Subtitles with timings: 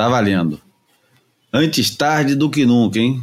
[0.00, 0.58] Tá valendo.
[1.52, 3.22] Antes tarde do que nunca, hein?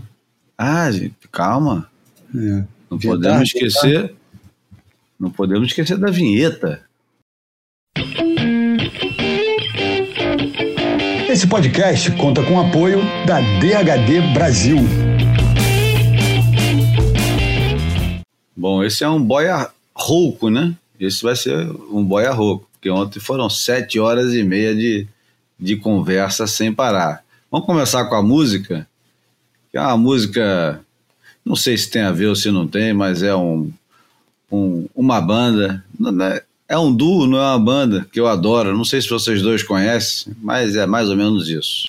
[0.56, 1.90] Ah, gente, calma.
[2.35, 2.64] É.
[2.88, 4.13] Não podemos esquecer.
[5.19, 6.83] Não podemos esquecer da vinheta.
[11.27, 14.78] Esse podcast conta com o apoio da DHD Brasil.
[18.55, 20.75] Bom, esse é um boia rouco, né?
[21.00, 21.57] Esse vai ser
[21.91, 25.07] um boia rouco, porque ontem foram sete horas e meia de,
[25.60, 27.24] de conversa sem parar.
[27.52, 28.88] Vamos começar com a música,
[29.71, 30.82] que é uma música,
[31.46, 33.71] não sei se tem a ver ou se não tem, mas é um,
[34.52, 35.83] um uma banda,
[36.21, 38.75] é, é um duo, não é uma banda, que eu adoro.
[38.75, 41.85] Não sei se vocês dois conhecem, mas é mais ou menos isso.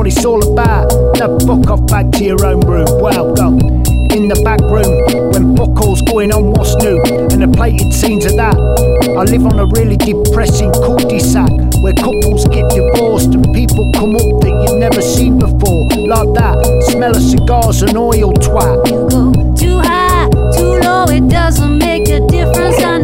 [0.00, 0.88] What it's all about.
[1.18, 2.88] Now fuck off back to your own room.
[3.02, 3.48] Well, go
[4.16, 4.88] in the back room
[5.30, 8.56] when fuck buckles going on what's new and the plated scenes of that.
[8.56, 11.50] I live on a really depressing cul-de-sac
[11.82, 15.84] where couples get divorced and people come up that you've never seen before.
[16.08, 16.56] Like that,
[16.90, 18.88] smell of cigars and oil twat.
[18.88, 22.80] You go too high, too low, it doesn't make a difference.
[22.80, 22.99] I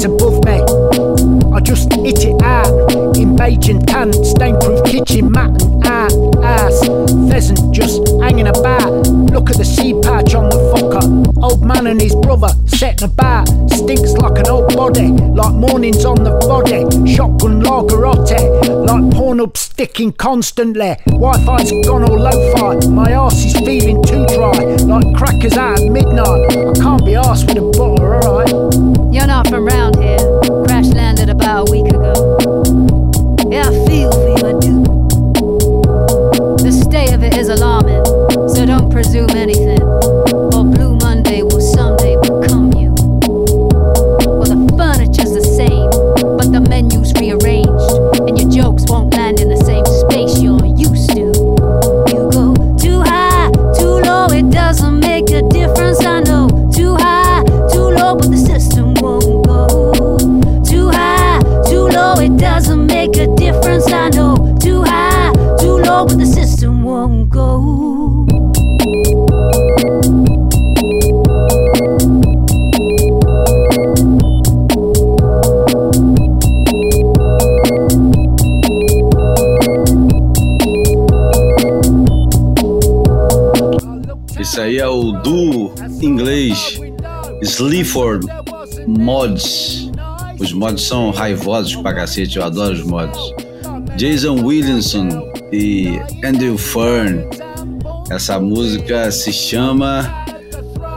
[0.00, 0.60] eyes above me.
[1.52, 2.68] I just hit it out
[3.16, 6.80] in Beijing tan, stain-proof kitchen mat and out ass.
[7.28, 9.06] Pheasant just hanging about.
[9.30, 11.42] Look at the seed patch on the fucker.
[11.42, 13.48] Old man and his brother setting about.
[13.70, 16.80] Stinks like an old body, like mornings on the body.
[17.12, 20.96] Shotgun lagerotte, like porn up sticking constantly.
[21.06, 22.88] Wi-Fi's gone all lo-fi.
[22.88, 26.79] My arse is feeling too dry, like crackers out at midnight.
[90.60, 93.18] Mods são raivosos pra cacete, eu adoro os mods.
[93.96, 95.08] Jason Williamson
[95.50, 97.26] e Andrew Fern.
[98.10, 100.26] Essa música se chama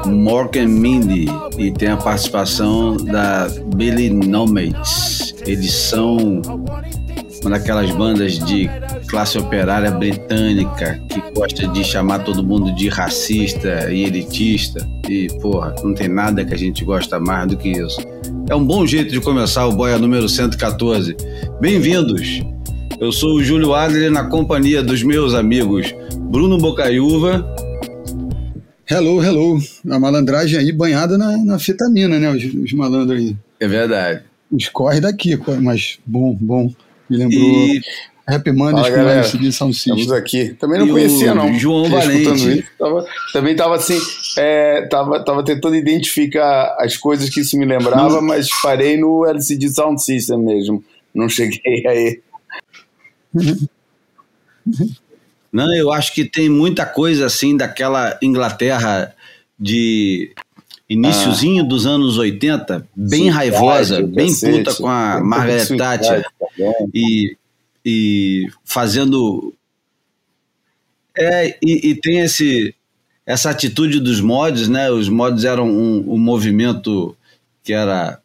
[0.06, 5.34] Mork and Mindy e tem a participação da Billy Nomates.
[5.46, 6.42] Eles são
[7.42, 8.70] uma daquelas bandas de
[9.08, 14.86] classe operária britânica que gosta de chamar todo mundo de racista e elitista.
[15.08, 18.13] E, porra, não tem nada que a gente gosta mais do que isso.
[18.50, 21.16] É um bom jeito de começar o Boia número 114.
[21.60, 22.42] Bem-vindos!
[23.00, 27.46] Eu sou o Júlio Adler na companhia dos meus amigos Bruno Bocaiúva.
[28.90, 29.58] Hello, hello.
[29.90, 32.30] A malandragem aí banhada na, na fetamina, né?
[32.32, 33.36] Os, os malandros aí.
[33.60, 34.22] É verdade.
[34.58, 36.72] Escorre daqui, mas bom, bom.
[37.10, 37.82] Me lembrou E
[38.28, 39.22] Happy Mondays Fala, galera.
[39.42, 40.54] Estamos aqui.
[40.60, 41.54] Também não E o conhecia, não.
[41.58, 42.22] João Fiquei Valente.
[42.24, 44.00] escutando isso, tava- também tava assim,
[44.38, 49.70] é, tava, tava tentando identificar as coisas que isso me lembrava, mas parei no LCD
[49.70, 50.84] Sound System mesmo.
[51.14, 52.22] Não cheguei aí.
[55.52, 59.14] Não, eu acho que tem muita coisa assim daquela Inglaterra
[59.60, 60.34] de
[60.90, 64.58] iniciozinho dos anos 80, bem Sim, raivosa, clássico, bem cacete.
[64.58, 66.48] puta com a Margaret Thatcher tá
[66.94, 67.38] e,
[67.86, 69.54] e fazendo
[71.18, 72.76] é e, e tem esse
[73.26, 74.92] essa atitude dos mods, né?
[74.92, 77.16] Os mods eram um, um movimento
[77.64, 78.20] que era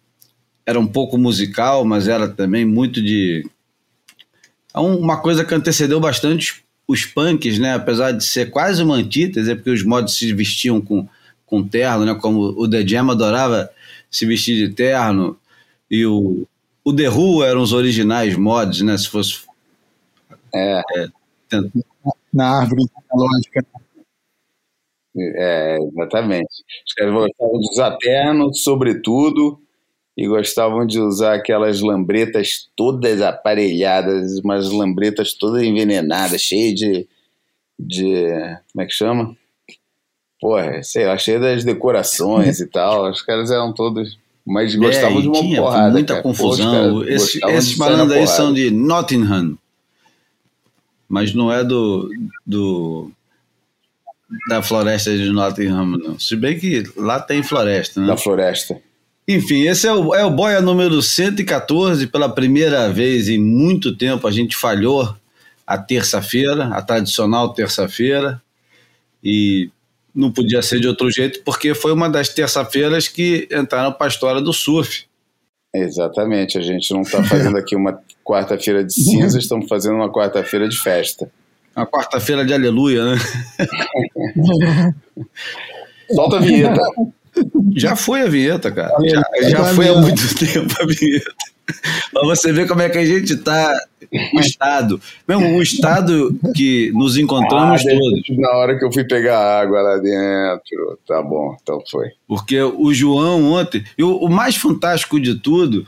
[0.69, 3.49] era um pouco musical, mas era também muito de.
[4.75, 7.73] É uma coisa que antecedeu bastante os punks, né?
[7.73, 11.09] Apesar de ser quase uma antítese, é porque os mods se vestiam com,
[11.47, 12.15] com terno, né?
[12.15, 13.71] Como o The Jam adorava
[14.11, 15.39] se vestir de terno,
[15.91, 16.47] e o,
[16.85, 18.99] o The Who eram os originais mods, né?
[18.99, 19.41] Se fosse.
[20.55, 20.83] É.
[21.53, 21.61] é
[22.31, 23.65] Na árvore lógica.
[25.21, 26.51] É, exatamente.
[26.87, 29.61] Os caras gostavam de usar terno, sobretudo,
[30.17, 37.09] e gostavam de usar aquelas lambretas todas aparelhadas, umas lambretas todas envenenadas, cheias de,
[37.79, 38.27] de.
[38.73, 39.37] Como é que chama?
[40.41, 43.11] Porra, sei lá, cheia das decorações e tal.
[43.11, 44.19] Os caras eram todos.
[44.49, 45.91] Mas é, gostavam é, de uma tinha porrada.
[45.93, 46.23] Muita cara.
[46.23, 46.95] confusão.
[46.95, 49.59] Pô, Esse, esses malandros aí são de Nottingham.
[51.09, 52.11] Mas não é do.
[52.47, 53.11] do
[54.49, 56.19] da floresta de Nottingham, não.
[56.19, 58.07] Se bem que lá tem floresta, né?
[58.07, 58.81] Da floresta.
[59.27, 62.07] Enfim, esse é o, é o Boia número 114.
[62.07, 65.15] Pela primeira vez em muito tempo a gente falhou
[65.67, 68.41] a terça-feira, a tradicional terça-feira.
[69.23, 69.71] E
[70.15, 74.09] não podia ser de outro jeito, porque foi uma das terça-feiras que entraram para a
[74.09, 75.07] história do surf.
[75.75, 80.69] Exatamente, a gente não está fazendo aqui uma quarta-feira de cinza, estamos fazendo uma quarta-feira
[80.69, 81.31] de festa.
[81.79, 83.17] Uma quarta-feira de aleluia, né?
[86.13, 86.81] Solta a vinheta.
[87.77, 88.93] Já foi a vinheta, cara.
[89.07, 91.33] Já, já foi há muito tempo a vinheta.
[92.13, 93.73] Pra você ver como é que a gente tá.
[94.35, 95.01] O estado.
[95.29, 98.39] Mesmo o estado que nos encontramos ah, todos.
[98.39, 100.99] Na hora que eu fui pegar água lá dentro.
[101.07, 102.09] Tá bom, então foi.
[102.27, 103.85] Porque o João ontem.
[103.97, 105.87] E o, o mais fantástico de tudo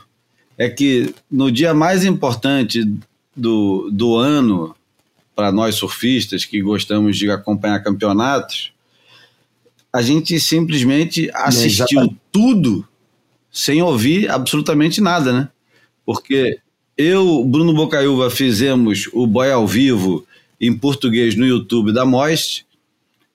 [0.57, 2.81] é que no dia mais importante
[3.35, 4.73] do, do ano,
[5.35, 8.73] para nós surfistas que gostamos de acompanhar campeonatos,
[9.93, 12.87] a gente simplesmente assistiu tudo
[13.51, 15.49] sem ouvir absolutamente nada, né?
[16.05, 16.59] Porque
[16.97, 20.25] eu, Bruno Bocaiúva, fizemos o Boy ao Vivo
[20.59, 22.65] em português no YouTube da Most,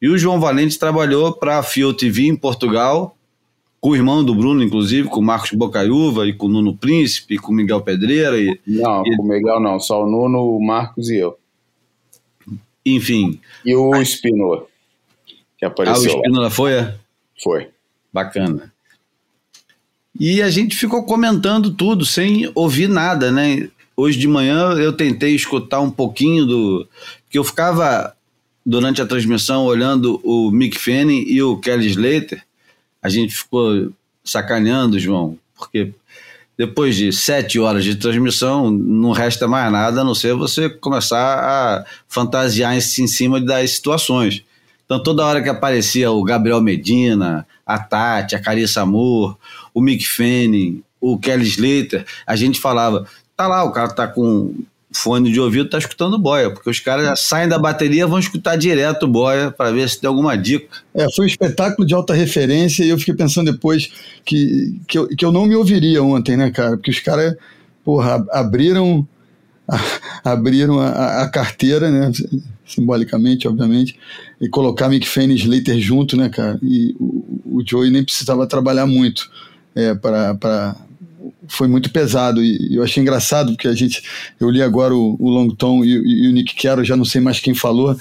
[0.00, 3.16] e o João Valente trabalhou para a Fio TV em Portugal,
[3.80, 7.38] com o irmão do Bruno, inclusive, com o Marcos Bocaiúva e com o Nuno Príncipe,
[7.38, 8.38] com o Miguel Pedreira.
[8.38, 9.16] E, não, e...
[9.16, 11.36] com o Miguel não, só o Nuno, o Marcos e eu.
[12.86, 13.40] Enfim.
[13.64, 14.66] E o Espinola
[15.58, 16.12] que apareceu.
[16.12, 16.72] Ah, o Espínola foi?
[16.74, 16.94] É?
[17.42, 17.68] Foi.
[18.12, 18.72] Bacana.
[20.18, 23.68] E a gente ficou comentando tudo sem ouvir nada, né?
[23.96, 26.88] Hoje de manhã eu tentei escutar um pouquinho do.
[27.24, 28.14] Porque eu ficava,
[28.64, 32.42] durante a transmissão, olhando o Mick Fanning e o Kelly Slater.
[33.02, 33.92] A gente ficou
[34.24, 35.92] sacaneando, João, porque
[36.56, 41.38] depois de sete horas de transmissão, não resta mais nada a não ser você começar
[41.38, 44.42] a fantasiar em cima das situações.
[44.84, 49.36] Então, toda hora que aparecia o Gabriel Medina, a Tati, a Carissa Amor,
[49.74, 53.06] o Mick Fanning, o Kelly Slater, a gente falava:
[53.36, 54.54] tá lá, o cara tá com
[54.96, 59.06] fone de ouvido, tá escutando boia, porque os caras saem da bateria vão escutar direto
[59.06, 60.66] boia para ver se tem alguma dica.
[60.94, 63.90] É, foi um espetáculo de alta referência e eu fiquei pensando depois
[64.24, 66.76] que, que, eu, que eu não me ouviria ontem, né, cara?
[66.76, 67.36] Porque os caras,
[67.84, 69.06] porra, abriram
[70.24, 72.12] abriram a, a, carteira, né?
[72.64, 73.98] Simbolicamente, obviamente,
[74.40, 76.58] e colocar Mick Fanny e Slater junto, né, cara?
[76.62, 79.30] E o, o Joey nem precisava trabalhar muito
[79.74, 80.76] é, para
[81.48, 84.02] foi muito pesado e eu achei engraçado porque a gente
[84.40, 87.20] eu li agora o, o Long Tom e, e, o Nick Carroll já não sei
[87.20, 87.96] mais quem falou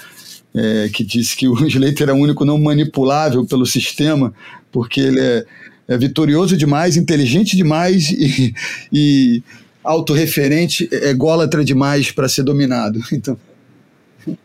[0.53, 4.33] é, que disse que o Slater é o único não manipulável pelo sistema
[4.71, 5.45] porque ele é,
[5.87, 8.53] é vitorioso demais inteligente demais e,
[8.91, 9.43] e
[9.85, 12.99] autorreferente, é ególatra demais para ser dominado.
[13.13, 13.37] Então,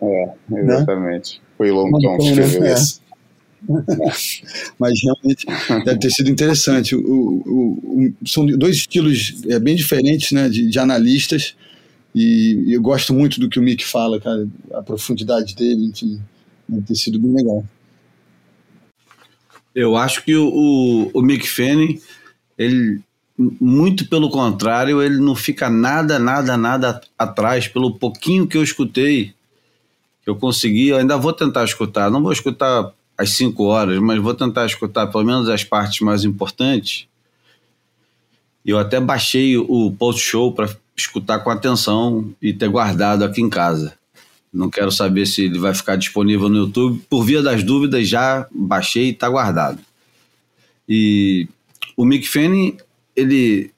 [0.03, 1.37] é, exatamente.
[1.37, 1.47] Né?
[1.57, 2.75] Foi Longton que escreveu né?
[2.75, 3.01] isso.
[4.79, 5.47] Mas realmente
[5.85, 6.95] deve ter sido interessante.
[6.95, 11.55] O, o, o, são dois estilos é, bem diferentes né, de, de analistas,
[12.15, 16.21] e, eu gosto muito do que o Mick fala, cara, a profundidade dele, enfim,
[16.69, 17.65] deve ter sido bem legal.
[19.75, 22.01] Eu acho que o, o Mick Fanning,
[22.59, 23.01] ele
[23.39, 27.69] muito pelo contrário, ele não fica nada, nada, nada atrás.
[27.69, 29.33] Pelo pouquinho que eu escutei,
[30.23, 32.11] que eu consegui, eu ainda vou tentar escutar.
[32.11, 36.25] Não vou escutar às cinco horas, mas vou tentar escutar pelo menos as partes mais
[36.25, 37.07] importantes.
[38.65, 43.95] Eu até baixei o post-show para escutar com atenção e ter guardado aqui em casa.
[44.53, 47.03] Não quero saber se ele vai ficar disponível no YouTube.
[47.09, 49.79] Por via das dúvidas, já baixei e está guardado.
[50.89, 51.47] E
[51.97, 52.77] o Mick Fanning
[53.15, 53.71] ele,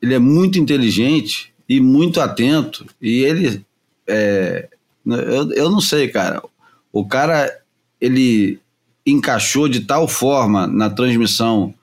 [0.00, 3.64] ele é muito inteligente e muito atento, e ele.
[4.06, 4.68] É,
[5.06, 6.42] eu, eu não sei, cara.
[6.92, 7.50] O cara,
[8.04, 8.58] ele
[9.06, 11.74] encaixou de tal forma na transmissão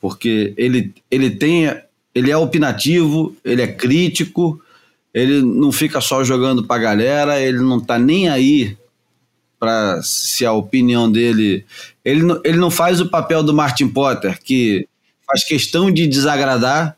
[0.00, 1.64] porque ele, ele tem
[2.14, 4.62] ele é opinativo, ele é crítico,
[5.12, 8.76] ele não fica só jogando para a galera, ele não está nem aí
[9.58, 11.64] para se a opinião dele.
[12.04, 14.86] Ele não, ele não faz o papel do Martin Potter, que
[15.26, 16.96] faz questão de desagradar,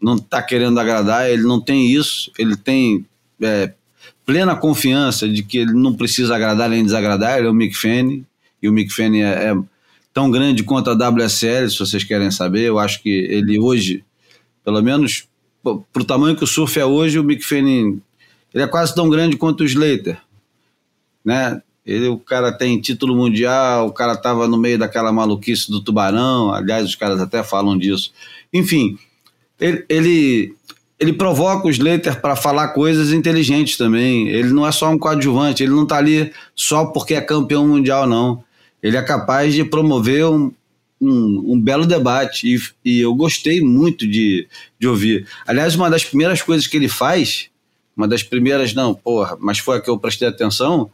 [0.00, 3.06] não está querendo agradar, ele não tem isso, ele tem
[3.40, 3.72] é,
[4.24, 8.24] plena confiança de que ele não precisa agradar nem desagradar, ele é o Mick Fanning,
[8.62, 9.56] e o Mick Fanning é, é
[10.12, 14.04] tão grande quanto a WSL, se vocês querem saber, eu acho que ele hoje
[14.64, 15.26] pelo menos
[15.62, 18.00] para o tamanho que o surf é hoje, o Mick Fanning
[18.52, 20.20] ele é quase tão grande quanto o Slater,
[21.24, 21.62] né?
[21.84, 26.52] Ele, o cara tem título mundial, o cara tava no meio daquela maluquice do tubarão,
[26.52, 28.12] aliás, os caras até falam disso.
[28.52, 28.96] Enfim,
[29.58, 30.54] ele, ele,
[31.02, 34.28] ele provoca o Slater para falar coisas inteligentes também.
[34.28, 38.06] Ele não é só um coadjuvante, ele não tá ali só porque é campeão mundial,
[38.06, 38.44] não.
[38.80, 40.52] Ele é capaz de promover um,
[41.00, 44.46] um, um belo debate e, e, eu gostei muito de,
[44.78, 45.26] de ouvir.
[45.44, 47.50] Aliás, uma das primeiras coisas que ele faz,
[47.96, 50.88] uma das primeiras, não, porra, mas foi a que eu prestei atenção,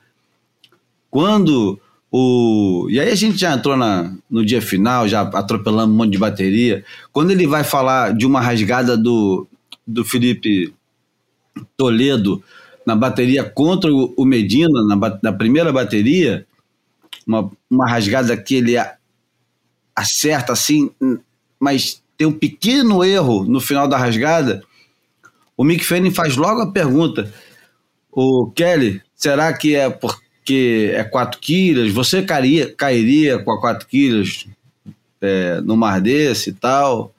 [1.11, 1.79] quando
[2.11, 2.89] o.
[2.91, 6.19] E aí a gente já entrou na, no dia final, já atropelando um monte de
[6.19, 6.83] bateria.
[7.13, 9.47] Quando ele vai falar de uma rasgada do,
[9.89, 10.75] do Felipe
[11.77, 12.45] Toledo
[12.87, 16.47] na bateria contra o Medina, na, na primeira bateria,
[17.27, 18.75] uma, uma rasgada que ele
[19.95, 20.91] acerta assim,
[21.59, 24.63] mas tem um pequeno erro no final da rasgada,
[25.57, 27.33] o Mick Fanning faz logo a pergunta:
[28.13, 31.93] O Kelly, será que é porque é 4 quilos?
[31.93, 34.47] Você cairia, cairia com a 4 quilos
[35.21, 37.13] é, no mar desse e tal?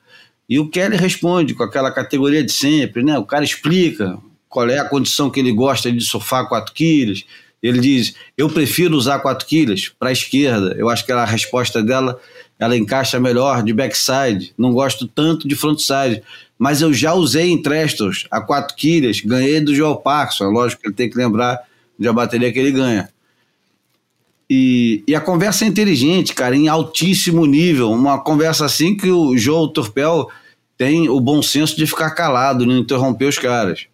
[0.50, 3.18] E o Kelly responde com aquela categoria de sempre, né?
[3.18, 4.18] O cara explica
[4.50, 7.24] qual é a condição que ele gosta de surfar 4 quilos.
[7.62, 10.76] Ele diz: Eu prefiro usar 4 quilos para a esquerda.
[10.78, 12.20] Eu acho que a resposta dela
[12.58, 14.54] ela encaixa melhor de backside.
[14.58, 16.24] Não gosto tanto de frontside.
[16.58, 20.46] Mas eu já usei em Trestos a 4 quilos, ganhei do Joe Parkinson.
[20.46, 21.60] É lógico que ele tem que lembrar
[21.98, 23.10] de a bateria que ele ganha.
[24.50, 27.92] E, e, a conversa é inteligente, cara, em altíssimo nível.
[27.92, 30.28] Uma conversa assim que o Joe Turpel
[30.76, 33.86] tem o bom senso de ficar calado, não interromper os caras.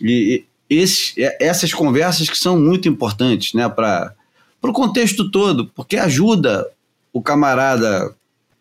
[0.00, 4.14] E, e esses, essas conversas que são muito importantes, né, para
[4.62, 6.66] o contexto todo, porque ajuda
[7.12, 8.14] o camarada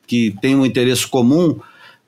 [0.07, 1.59] que tem um interesse comum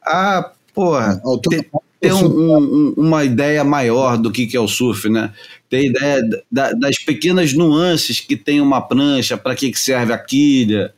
[0.03, 5.09] a, porra, ter, ter um, um, uma ideia maior do que, que é o surf,
[5.09, 5.33] né?
[5.69, 6.21] Ter ideia
[6.51, 10.93] da, das pequenas nuances que tem uma prancha, para que, que serve a quilha,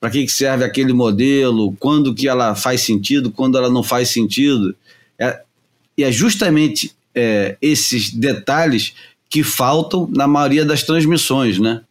[0.00, 4.08] para que, que serve aquele modelo, quando que ela faz sentido, quando ela não faz
[4.08, 4.74] sentido.
[5.18, 5.42] É,
[5.96, 8.94] e é justamente é, esses detalhes
[9.28, 11.82] que faltam na maioria das transmissões, né?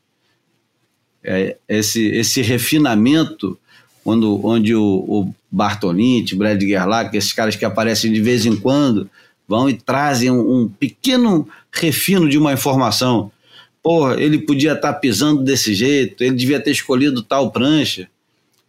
[1.25, 3.57] é, esse, esse refinamento,
[4.03, 9.09] quando, onde o, o Bartolini, Brad Gerlach, esses caras que aparecem de vez em quando,
[9.47, 13.31] vão e trazem um, um pequeno refino de uma informação.
[13.81, 18.07] Porra, ele podia estar tá pisando desse jeito, ele devia ter escolhido tal prancha.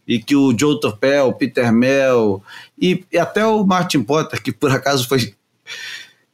[0.06, 2.40] E que o Joe Torpel, o Peter Mel
[2.80, 5.35] e, e até o Martin Potter, que por acaso foi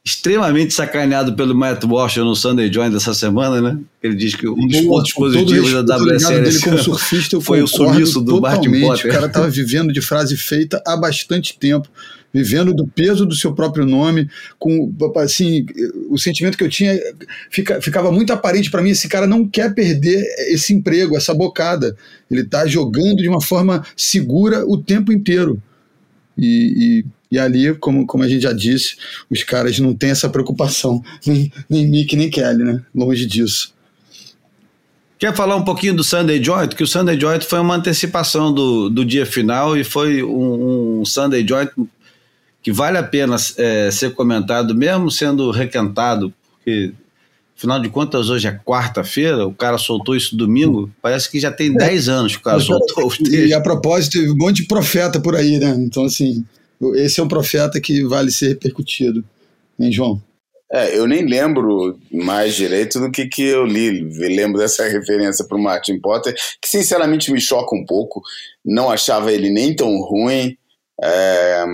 [0.05, 3.79] extremamente sacaneado pelo Matt Walsh no Sunday Joint dessa semana, né?
[4.01, 8.19] Ele diz que um dos pontos positivos da WSL dele como surfista, foi o sumiço
[8.19, 9.09] do Martin Potter.
[9.09, 11.87] O cara estava vivendo de frase feita há bastante tempo,
[12.33, 15.65] vivendo do peso do seu próprio nome, com assim,
[16.09, 16.99] o sentimento que eu tinha
[17.49, 21.95] fica, ficava muito aparente para mim, esse cara não quer perder esse emprego, essa bocada.
[22.31, 25.61] Ele está jogando de uma forma segura o tempo inteiro.
[26.37, 28.95] e, e e ali, como, como a gente já disse,
[29.27, 32.83] os caras não têm essa preocupação, nem, nem Mick nem Kelly, né?
[32.93, 33.73] Longe disso.
[35.17, 36.75] Quer falar um pouquinho do Sunday Joint?
[36.75, 41.05] Que o Sunday Joint foi uma antecipação do, do dia final e foi um, um
[41.05, 41.71] Sunday Joint
[42.63, 46.93] que vale a pena é, ser comentado, mesmo sendo requentado, porque
[47.55, 51.71] Afinal de contas, hoje é quarta-feira, o cara soltou isso domingo, parece que já tem
[51.71, 52.11] 10 é.
[52.11, 53.31] anos que o cara soltou o texto.
[53.31, 55.73] E a propósito, teve um monte de profeta por aí, né?
[55.79, 56.43] Então, assim,
[56.95, 59.23] esse é um profeta que vale ser repercutido.
[59.79, 60.21] Hein, João?
[60.71, 64.01] É, eu nem lembro mais direito do que, que eu li.
[64.35, 68.21] lembro dessa referência para o Martin Potter, que sinceramente me choca um pouco.
[68.65, 70.57] Não achava ele nem tão ruim.
[71.01, 71.65] É,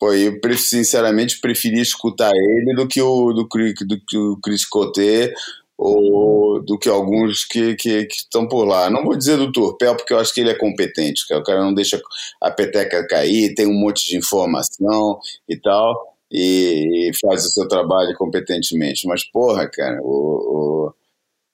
[0.00, 5.32] pô, eu sinceramente preferi escutar ele do que o, do, do, do Chris Coté
[5.76, 7.76] ou do que alguns que,
[8.10, 8.90] estão por lá.
[8.90, 11.74] Não vou dizer do Turpel, porque eu acho que ele é competente, o cara não
[11.74, 12.00] deixa
[12.42, 17.68] a peteca cair, tem um monte de informação e tal, e, e faz o seu
[17.68, 19.06] trabalho competentemente.
[19.06, 20.94] Mas, porra, cara, o, o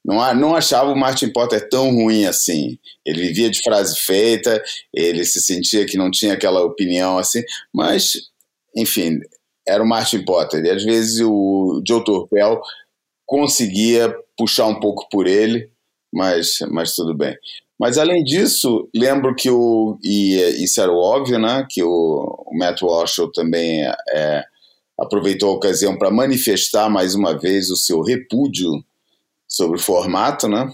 [0.06, 2.78] não, não achava o Martin Potter tão ruim assim.
[3.04, 4.62] Ele vivia de frase feita,
[4.94, 7.42] ele se sentia que não tinha aquela opinião assim,
[7.74, 8.12] mas,
[8.76, 9.18] enfim,
[9.66, 10.64] era o Martin Potter.
[10.64, 12.60] E às vezes o Joe Torpel
[13.24, 15.70] conseguia puxar um pouco por ele,
[16.12, 17.36] mas, mas tudo bem.
[17.78, 19.98] Mas além disso, lembro que o.
[20.02, 21.66] E isso era óbvio, né?
[21.68, 24.44] Que o, o Matt Walsh também é,
[24.98, 28.82] aproveitou a ocasião para manifestar mais uma vez o seu repúdio
[29.46, 30.72] sobre o formato, né?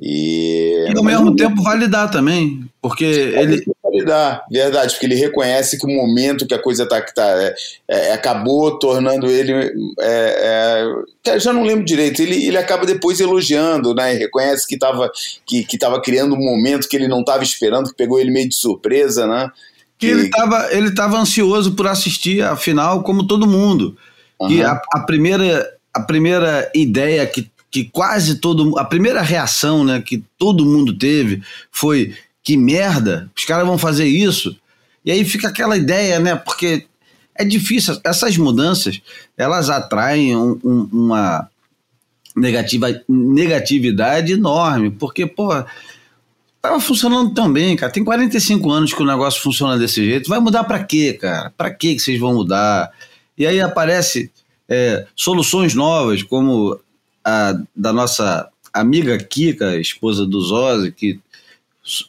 [0.00, 3.64] E, e ao mesmo tempo validar também, porque ele.
[3.94, 7.54] Validar, verdade, porque ele reconhece que o momento que a coisa tá, que tá, é,
[7.88, 9.52] é, acabou tornando ele.
[10.00, 10.84] É,
[11.24, 14.12] é já não lembro direito, ele, ele acaba depois elogiando, né?
[14.14, 15.10] Reconhece que estava
[15.46, 18.48] que, que tava criando um momento que ele não estava esperando, que pegou ele meio
[18.48, 19.48] de surpresa, né?
[19.96, 23.96] Que, ele estava ele tava ansioso por assistir a final, como todo mundo.
[24.40, 24.48] Uhum.
[24.48, 30.00] Que a, a, primeira, a primeira ideia que que quase todo a primeira reação, né,
[30.00, 34.54] que todo mundo teve foi que merda, os caras vão fazer isso.
[35.02, 36.86] E aí fica aquela ideia, né, porque
[37.34, 39.00] é difícil essas mudanças,
[39.36, 41.48] elas atraem um, um, uma
[42.36, 45.50] negativa, negatividade enorme, porque pô,
[46.60, 47.92] tava funcionando tão bem, cara.
[47.92, 50.28] Tem 45 anos que o negócio funciona desse jeito.
[50.28, 51.52] Vai mudar para quê, cara?
[51.56, 52.90] Para que vocês vão mudar?
[53.36, 54.30] E aí aparece
[54.68, 56.78] é, soluções novas, como
[57.24, 61.20] a, da nossa amiga Kika, esposa do Zozzi, que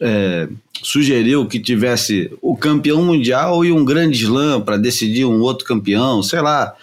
[0.01, 0.47] é,
[0.81, 6.23] sugeriu que tivesse o campeão mundial e um grande slam para decidir um outro campeão,
[6.23, 6.73] sei lá,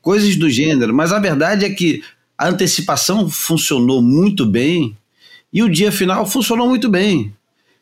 [0.00, 0.94] coisas do gênero.
[0.94, 2.02] Mas a verdade é que
[2.36, 4.96] a antecipação funcionou muito bem
[5.52, 7.32] e o dia final funcionou muito bem.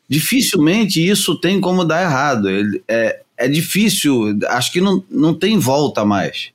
[0.07, 2.49] Dificilmente isso tem como dar errado.
[2.87, 6.49] É, é difícil, acho que não, não tem volta mais.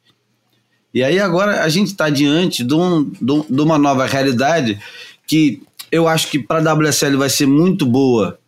[0.92, 4.78] E aí agora a gente está diante de, um, de uma nova realidade
[5.26, 8.38] que eu acho que para a WSL vai ser muito boa,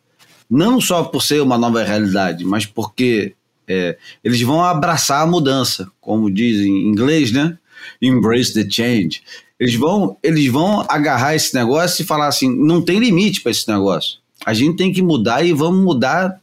[0.51, 3.35] não só por ser uma nova realidade, mas porque
[3.67, 7.59] é, eles vão abraçar a mudança, como diz em inglês, né?
[8.01, 9.23] Embrace the change.
[9.59, 13.69] Eles vão, eles vão agarrar esse negócio e falar assim: não tem limite para esse
[13.69, 14.19] negócio.
[14.47, 16.41] A gente tem que mudar e vamos mudar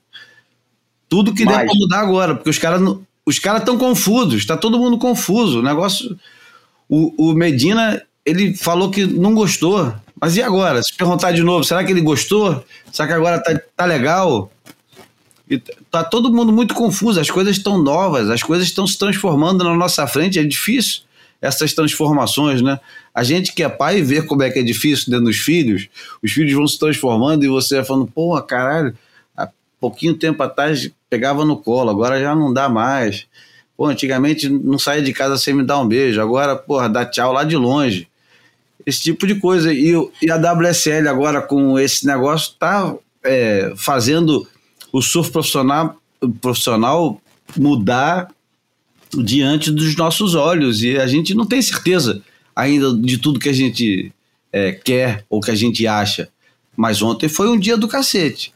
[1.07, 2.81] tudo que der para mudar agora, porque os caras
[3.25, 5.59] os caras estão confusos, está todo mundo confuso.
[5.59, 6.17] O negócio.
[6.87, 9.91] O, o, Medina, ele falou que não gostou.
[10.25, 10.81] Mas e agora?
[10.81, 12.65] Se perguntar de novo, será que ele gostou?
[12.91, 14.51] Será que agora tá, tá legal?
[15.47, 15.59] E
[15.91, 19.75] tá todo mundo muito confuso, as coisas estão novas, as coisas estão se transformando na
[19.75, 21.03] nossa frente, é difícil
[21.39, 22.79] essas transformações, né?
[23.13, 25.87] A gente que é pai vê como é que é difícil dentro dos filhos,
[26.23, 28.97] os filhos vão se transformando e você vai falando, porra, caralho,
[29.37, 29.47] há
[29.79, 33.27] pouquinho tempo atrás pegava no colo, agora já não dá mais.
[33.77, 37.31] Pô, antigamente não saía de casa sem me dar um beijo, agora, porra, dá tchau
[37.31, 38.07] lá de longe.
[38.85, 39.73] Esse tipo de coisa.
[39.73, 44.47] E, e a WSL agora com esse negócio tá é, fazendo
[44.91, 45.99] o surf profissional,
[46.41, 47.21] profissional
[47.57, 48.29] mudar
[49.13, 52.21] diante dos nossos olhos e a gente não tem certeza
[52.55, 54.11] ainda de tudo que a gente
[54.51, 56.29] é, quer ou que a gente acha.
[56.75, 58.53] Mas ontem foi um dia do cacete.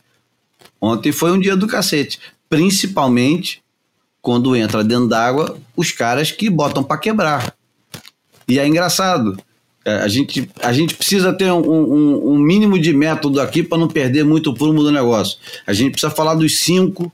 [0.82, 3.62] Ontem foi um dia do cacete principalmente
[4.22, 7.56] quando entra dentro d'água os caras que botam para quebrar.
[8.48, 9.38] E é engraçado.
[9.90, 13.78] É, a gente, a gente precisa ter um, um, um mínimo de método aqui para
[13.78, 15.40] não perder muito o prumo do negócio.
[15.66, 17.12] A gente precisa falar dos cinco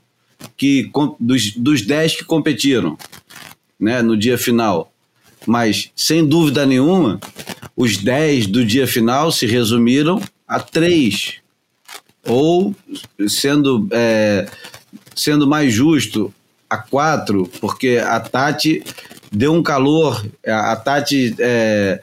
[0.56, 2.98] que dos, dos dez que competiram
[3.80, 4.92] né, no dia final.
[5.46, 7.18] Mas, sem dúvida nenhuma,
[7.74, 11.36] os dez do dia final se resumiram a três.
[12.26, 12.74] Ou,
[13.28, 14.46] sendo é,
[15.14, 16.34] sendo mais justo,
[16.68, 18.82] a quatro, porque a Tati
[19.32, 21.34] deu um calor, a Tati.
[21.38, 22.02] É,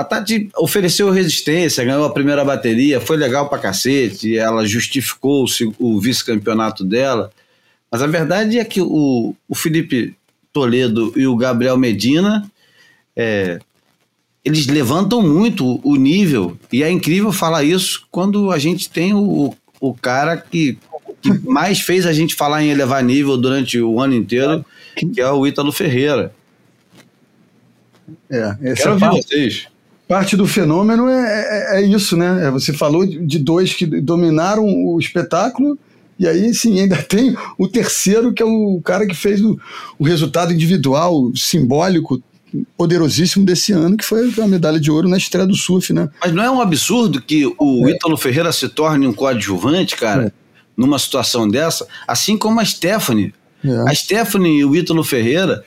[0.00, 5.74] a Tati ofereceu resistência, ganhou a primeira bateria, foi legal pra cacete, ela justificou o,
[5.78, 7.30] o vice-campeonato dela.
[7.90, 10.14] Mas a verdade é que o, o Felipe
[10.52, 12.50] Toledo e o Gabriel Medina
[13.14, 13.58] é,
[14.42, 19.54] eles levantam muito o nível, e é incrível falar isso quando a gente tem o,
[19.78, 20.78] o cara que
[21.20, 24.64] que mais fez a gente falar em elevar nível durante o ano inteiro,
[24.96, 26.32] que é o Ítalo Ferreira.
[28.30, 29.69] É, Quero ouvir parte, vocês.
[30.10, 32.46] Parte do fenômeno é, é, é, isso, né?
[32.46, 35.78] É, você falou de dois que dominaram o espetáculo,
[36.18, 39.56] e aí sim, ainda tem o terceiro, que é o cara que fez o,
[40.00, 42.20] o resultado individual, simbólico,
[42.76, 46.08] poderosíssimo desse ano, que foi a medalha de ouro na estreia do surf, né?
[46.20, 47.92] Mas não é um absurdo que o é.
[47.92, 50.26] Ítalo Ferreira se torne um coadjuvante, cara?
[50.26, 50.40] É
[50.76, 53.34] numa situação dessa, assim como a Stephanie.
[53.62, 53.90] É.
[53.90, 55.62] A Stephanie e o Ítalo Ferreira,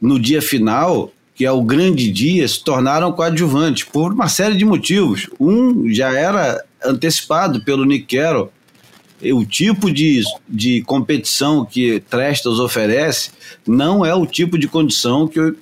[0.00, 1.10] no dia final,
[1.42, 5.28] que é o grande dia, se tornaram coadjuvantes por uma série de motivos.
[5.40, 8.52] Um já era antecipado pelo Nick Carroll.
[9.34, 13.32] O tipo de, de competição que Trestas oferece
[13.66, 15.56] não é o tipo de condição que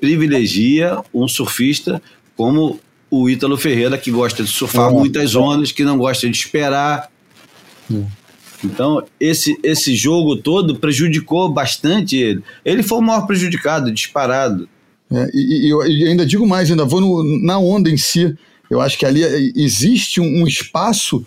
[0.00, 2.00] privilegia um surfista
[2.34, 2.80] como
[3.10, 4.92] o Ítalo Ferreira, que gosta de surfar é.
[4.94, 7.10] muitas ondas, que não gosta de esperar.
[7.92, 8.02] É.
[8.64, 12.42] Então, esse, esse jogo todo prejudicou bastante ele.
[12.64, 14.66] Ele foi o maior prejudicado, disparado.
[15.12, 18.34] É, e, e, eu ainda digo mais, ainda vou no, na onda em si.
[18.70, 19.22] Eu acho que ali
[19.56, 21.24] existe um, um espaço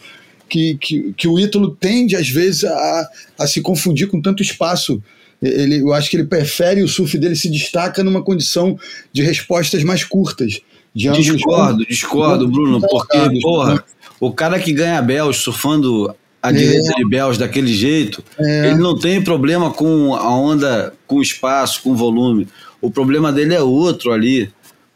[0.48, 5.02] que, que, que, o Ítalo tende, às vezes, a, a se confundir com tanto espaço.
[5.42, 8.80] Ele, eu acho que ele prefere, o surf dele se destaca numa condição
[9.12, 10.62] de respostas mais curtas.
[10.96, 13.84] Discordo, discordo, Bruno, porque, porra,
[14.20, 16.54] o cara que ganha Bells surfando a é.
[16.54, 18.68] direita de Bells daquele jeito, é.
[18.68, 22.48] ele não tem problema com a onda, com espaço, com volume.
[22.84, 24.52] O problema dele é outro ali.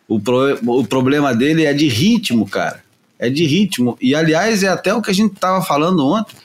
[0.09, 2.83] O, pro, o problema dele é de ritmo, cara.
[3.17, 3.97] É de ritmo.
[4.01, 6.35] E, aliás, é até o que a gente estava falando ontem.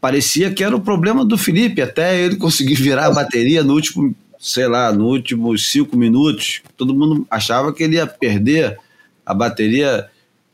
[0.00, 4.14] Parecia que era o problema do Felipe, até ele conseguir virar a bateria no último,
[4.40, 6.62] sei lá, no últimos cinco minutos.
[6.78, 8.78] Todo mundo achava que ele ia perder
[9.26, 10.06] a bateria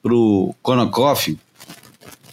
[0.03, 1.39] pro Konakoff.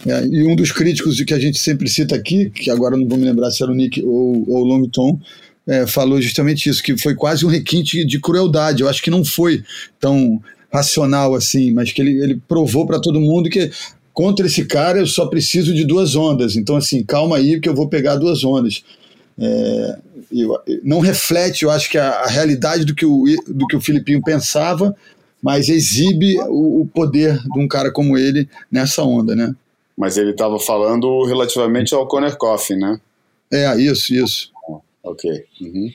[0.03, 3.19] É, e um dos críticos que a gente sempre cita aqui, que agora não vou
[3.19, 5.19] me lembrar se era o Nick ou o Longton,
[5.67, 8.81] é, falou justamente isso, que foi quase um requinte de crueldade.
[8.81, 9.63] Eu acho que não foi
[9.99, 13.71] tão racional assim, mas que ele, ele provou para todo mundo que
[14.13, 16.55] contra esse cara eu só preciso de duas ondas.
[16.55, 18.83] Então, assim, calma aí que eu vou pegar duas ondas.
[19.37, 19.97] É,
[20.31, 23.81] eu, não reflete, eu acho que a, a, realidade do que, o, do que o
[23.81, 24.95] Filipinho pensava,
[25.41, 29.53] mas exibe o, o poder de um cara como ele nessa onda, né?
[29.97, 32.99] Mas ele estava falando relativamente ao Conor Coffin, né?
[33.51, 34.54] É, isso, isso.
[35.05, 35.31] Ok.
[35.61, 35.89] Uhum.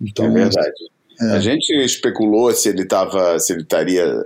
[0.00, 0.92] Então, é verdade.
[1.20, 1.24] É.
[1.32, 4.24] A gente especulou se ele estava, se ele estaria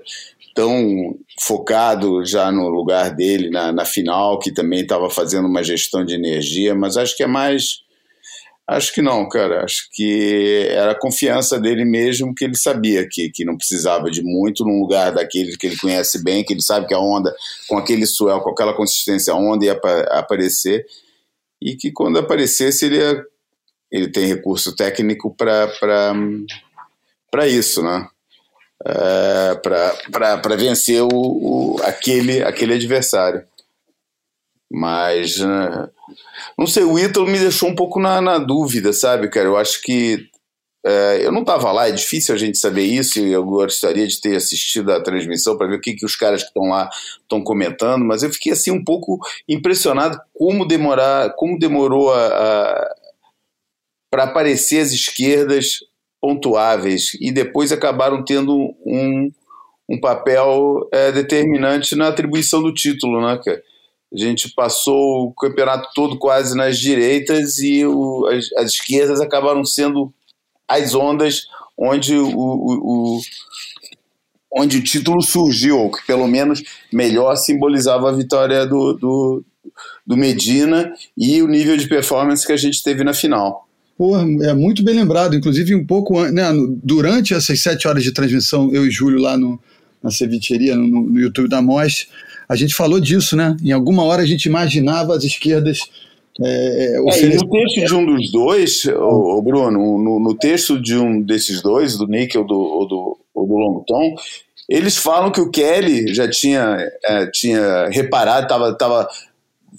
[0.55, 6.05] tão focado já no lugar dele na, na final, que também estava fazendo uma gestão
[6.05, 7.85] de energia, mas acho que é mais.
[8.67, 9.62] Acho que não, cara.
[9.62, 14.23] Acho que era a confiança dele mesmo que ele sabia que, que não precisava de
[14.23, 17.33] muito num lugar daquele que ele conhece bem, que ele sabe que a onda,
[17.69, 20.85] com aquele swell, com aquela consistência, a onda ia aparecer.
[21.62, 23.23] E que quando aparecesse ele ia
[23.90, 25.68] ele tem recurso técnico para
[27.46, 28.09] isso, né?
[28.85, 29.55] É,
[30.11, 33.44] para vencer o, o, aquele, aquele adversário.
[34.70, 35.88] Mas, né,
[36.59, 39.46] não sei, o Ítalo me deixou um pouco na, na dúvida, sabe, cara?
[39.46, 40.29] Eu acho que.
[40.85, 44.20] É, eu não estava lá, é difícil a gente saber isso, e eu gostaria de
[44.20, 46.88] ter assistido a transmissão para ver o que, que os caras que estão lá
[47.20, 49.18] estão comentando, mas eu fiquei assim um pouco
[49.49, 52.94] impressionado como demorar, como demorou a, a
[54.11, 55.81] para aparecer as esquerdas
[56.21, 59.31] pontuáveis e depois acabaram tendo um,
[59.88, 63.38] um papel é, determinante na atribuição do título, né?
[64.12, 69.64] A gente passou o campeonato todo quase nas direitas e o, as, as, esquerdas acabaram
[69.64, 70.12] sendo
[70.69, 71.42] as ondas
[71.77, 73.21] onde o, o, o,
[74.53, 79.45] onde o título surgiu, ou que pelo menos melhor simbolizava a vitória do, do,
[80.07, 83.65] do Medina e o nível de performance que a gente teve na final.
[83.96, 85.35] Porra, é muito bem lembrado.
[85.35, 86.44] Inclusive, um pouco né,
[86.82, 89.59] durante essas sete horas de transmissão, eu e Júlio lá no,
[90.02, 92.09] na cevicheria, no, no YouTube da MOS,
[92.48, 93.56] a gente falou disso, né?
[93.62, 95.80] Em alguma hora a gente imaginava as esquerdas.
[96.38, 97.32] É, oferecer...
[97.32, 101.62] é, no texto de um dos dois, o, Bruno, no, no, texto de um desses
[101.62, 104.14] dois, do Nick ou do, ou do, ou do Longton,
[104.68, 109.09] eles falam que o Kelly já tinha, é, tinha reparado, estava tava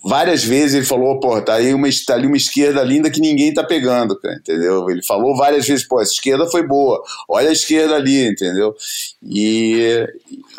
[0.08, 3.54] várias vezes ele falou, pô, tá aí uma, tá ali uma esquerda linda que ninguém
[3.54, 4.89] tá pegando, cara, entendeu?
[4.89, 8.74] Ele falou várias vezes, pô, essa esquerda foi boa, olha a esquerda ali, entendeu?
[9.22, 10.08] E,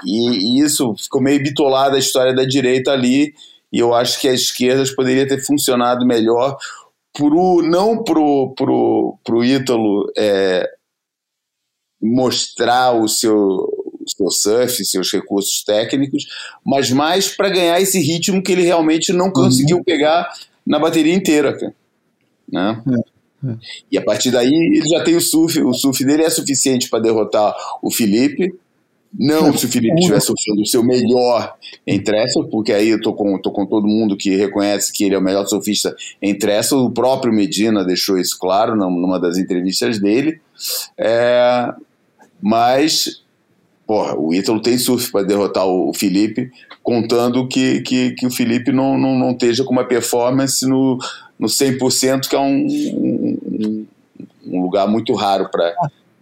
[0.04, 3.32] e, e isso ficou meio bitolado a história da direita ali,
[3.72, 6.56] e eu acho que as esquerdas poderia ter funcionado melhor
[7.14, 10.68] pro, não pro, pro, pro Ítalo é,
[12.00, 13.66] mostrar o seu
[14.08, 16.24] seu surf, seus recursos técnicos,
[16.64, 19.84] mas mais para ganhar esse ritmo que ele realmente não conseguiu uhum.
[19.84, 20.28] pegar
[20.66, 21.56] na bateria inteira.
[22.50, 22.82] Né?
[22.86, 23.56] É, é.
[23.92, 27.00] E a partir daí ele já tem o surf, o surf dele é suficiente para
[27.00, 28.54] derrotar o Felipe.
[29.12, 31.54] Não se o Felipe estiver surfando o seu melhor
[31.86, 35.14] em trestle, porque aí eu tô com, tô com todo mundo que reconhece que ele
[35.14, 36.84] é o melhor surfista em trestle.
[36.84, 40.40] O próprio Medina deixou isso claro numa das entrevistas dele.
[40.98, 41.72] É,
[42.40, 43.22] mas
[43.88, 46.50] porra, o Ítalo tem surf para derrotar o Felipe,
[46.82, 50.98] contando que, que, que o Felipe não, não, não esteja com uma performance no,
[51.38, 53.86] no 100%, que é um, um,
[54.46, 55.74] um lugar muito raro para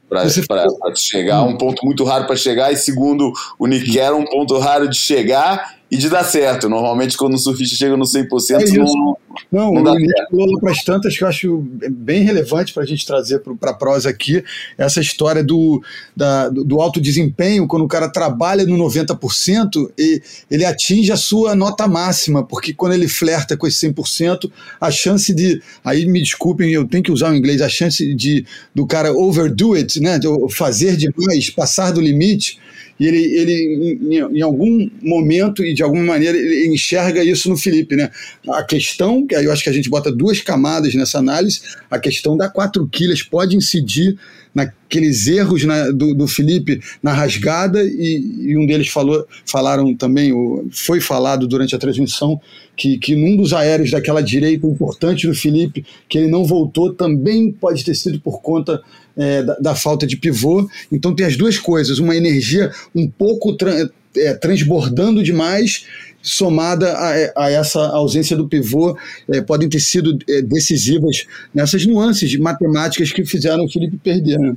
[0.08, 4.56] para chegar, um ponto muito raro para chegar, e segundo, o Nick era um ponto
[4.56, 6.68] raro de chegar e de dar certo.
[6.68, 9.16] Normalmente, quando o surfista chega no 100%, é não,
[9.52, 11.58] não, não dá o Nick falou para as tantas que eu acho
[11.90, 14.42] bem relevante para a gente trazer para a prosa aqui,
[14.76, 15.80] essa história do,
[16.14, 20.20] da, do alto desempenho, quando o cara trabalha no 90%, e
[20.50, 25.32] ele atinge a sua nota máxima, porque quando ele flerta com esse 100%, a chance
[25.32, 28.44] de, aí me desculpem, eu tenho que usar o inglês, a chance de
[28.74, 32.58] do cara overdo it, né, de fazer demais, passar do limite,
[32.98, 37.56] e ele, ele em, em, algum momento e de alguma maneira, ele enxerga isso no
[37.56, 38.10] Felipe, né?
[38.48, 42.36] A questão, que eu acho que a gente bota duas camadas nessa análise, a questão
[42.36, 44.18] da quatro quilhas pode incidir
[44.56, 50.32] naqueles erros na, do, do Felipe na rasgada e, e, um deles falou, falaram também,
[50.72, 52.40] foi falado durante a transmissão
[52.74, 57.52] que, que num dos aéreos daquela direita importante do Felipe, que ele não voltou, também
[57.52, 58.82] pode ter sido por conta
[59.14, 60.66] é, da, da, falta de pivô.
[60.90, 65.84] Então tem as duas coisas, uma energia um pouco tra é, transbordando demais
[66.26, 68.98] somada a, a, essa ausência do pivô,
[69.32, 74.38] é, podem ter sido é, decisivas nessas nuances de matemáticas que fizeram o Felipe perder.
[74.38, 74.56] Né?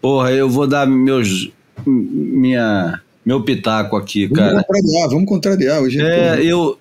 [0.00, 1.50] Porra, eu vou dar meus,
[1.84, 4.64] minha, meu pitaco aqui, vamos cara.
[4.64, 6.00] Contrariar, vamos contrariar hoje.
[6.00, 6.78] É, eu.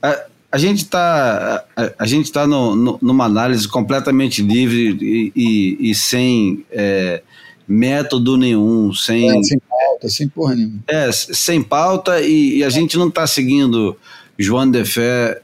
[0.00, 5.32] A, a gente está a, a, gente tá no, no, numa análise completamente livre e,
[5.34, 7.22] e, e sem é,
[7.66, 9.60] método nenhum, sem, é, sem
[9.98, 10.78] pauta, sem porra nenhuma.
[10.86, 13.96] É, sem pauta e, e a gente não está seguindo
[14.38, 15.42] João Defé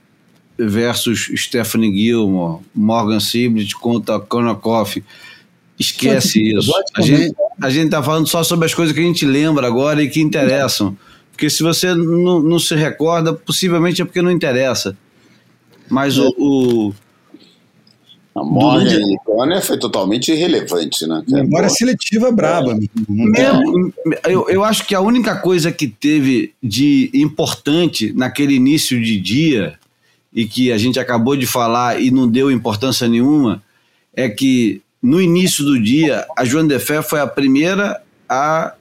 [0.56, 5.02] versus Stephanie Gilmore, Morgan Siblet contra Konakoff.
[5.78, 6.72] Esquece isso.
[6.94, 10.00] A gente, a gente tá falando só sobre as coisas que a gente lembra agora
[10.02, 10.96] e que interessam.
[11.32, 14.96] Porque se você não, não se recorda, possivelmente é porque não interessa.
[15.90, 16.94] Mas o, o,
[18.34, 21.22] a Morgan e Conner foi totalmente irrelevante, né?
[21.28, 22.72] Memória seletiva braba.
[22.72, 22.78] É.
[23.08, 23.92] Mesmo,
[24.28, 29.78] eu, eu acho que a única coisa que teve de importante naquele início de dia,
[30.34, 33.62] e que a gente acabou de falar e não deu importância nenhuma,
[34.12, 38.74] é que no início do dia, a Joana de Fé foi a primeira a.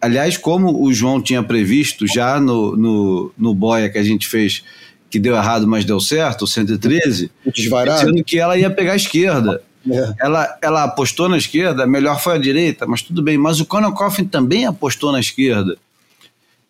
[0.00, 4.64] Aliás, como o João tinha previsto já no, no, no boia que a gente fez
[5.10, 8.00] que deu errado, mas deu certo, o 113, Desvarado.
[8.00, 9.60] sendo que ela ia pegar a esquerda.
[9.90, 10.14] É.
[10.20, 13.36] Ela, ela apostou na esquerda, melhor foi a direita, mas tudo bem.
[13.36, 15.76] Mas o Conor Coffin também apostou na esquerda.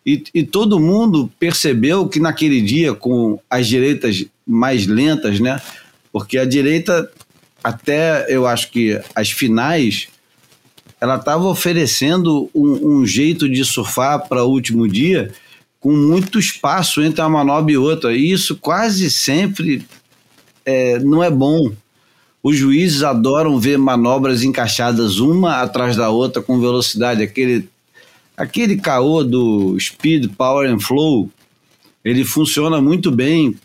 [0.05, 5.61] E, e todo mundo percebeu que naquele dia, com as direitas mais lentas, né?
[6.11, 7.09] Porque a direita,
[7.63, 10.07] até eu acho que as finais,
[10.99, 15.31] ela estava oferecendo um, um jeito de surfar para o último dia
[15.81, 18.15] com muito espaço entre uma manobra e outra.
[18.15, 19.83] E isso quase sempre
[20.63, 21.73] é, não é bom.
[22.43, 27.23] Os juízes adoram ver manobras encaixadas uma atrás da outra com velocidade.
[27.23, 27.67] Aquele,
[28.37, 31.29] aquele caô do Speed, Power and Flow,
[32.05, 33.55] ele funciona muito bem,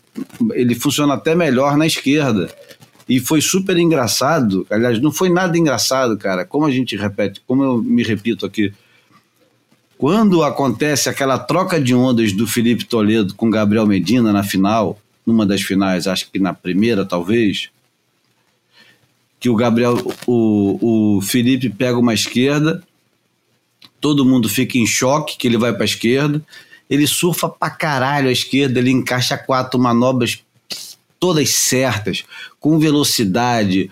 [0.53, 2.49] ele funciona até melhor na esquerda.
[3.07, 4.65] E foi super engraçado.
[4.69, 6.43] Aliás, não foi nada engraçado, cara.
[6.43, 8.73] Como a gente repete, como eu me repito aqui,
[9.97, 15.45] quando acontece aquela troca de ondas do Felipe Toledo com Gabriel Medina na final, numa
[15.45, 17.69] das finais, acho que na primeira talvez,
[19.39, 19.95] que o Gabriel,
[20.27, 22.83] o, o Felipe pega uma esquerda,
[23.99, 26.41] todo mundo fica em choque que ele vai para a esquerda,
[26.89, 30.43] ele surfa pra caralho a esquerda, ele encaixa quatro manobras
[31.19, 32.23] todas certas,
[32.59, 33.89] com velocidade,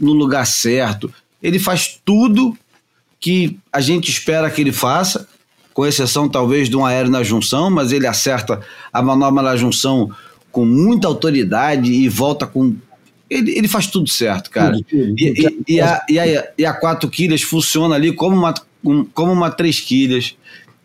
[0.00, 1.12] no lugar certo.
[1.40, 2.58] Ele faz tudo
[3.20, 5.28] que a gente espera que ele faça
[5.74, 8.60] com exceção talvez de um aéreo na junção, mas ele acerta
[8.92, 10.10] a manobra na junção
[10.52, 12.76] com muita autoridade e volta com.
[13.28, 14.78] Ele, ele faz tudo certo, cara.
[14.92, 18.54] E, e, e, a, e, a, e a quatro quilhas funciona ali como uma,
[19.12, 20.36] como uma três quilhas.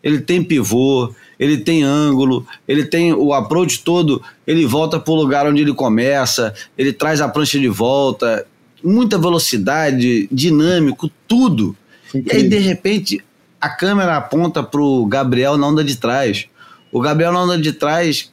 [0.02, 5.16] Ele tem pivô, ele tem ângulo, ele tem o approach todo, ele volta para o
[5.16, 8.44] lugar onde ele começa, ele traz a prancha de volta,
[8.82, 11.76] muita velocidade, dinâmico, tudo.
[12.12, 13.22] E aí, de repente,
[13.60, 16.46] a câmera aponta pro Gabriel na onda de trás.
[16.90, 18.32] O Gabriel na onda de trás,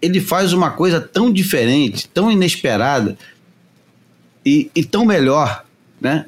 [0.00, 3.18] ele faz uma coisa tão diferente, tão inesperada
[4.44, 5.64] e, e tão melhor,
[6.00, 6.26] né?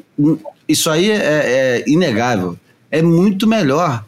[0.69, 2.59] Isso aí é, é, inegável.
[2.91, 4.05] É muito melhor.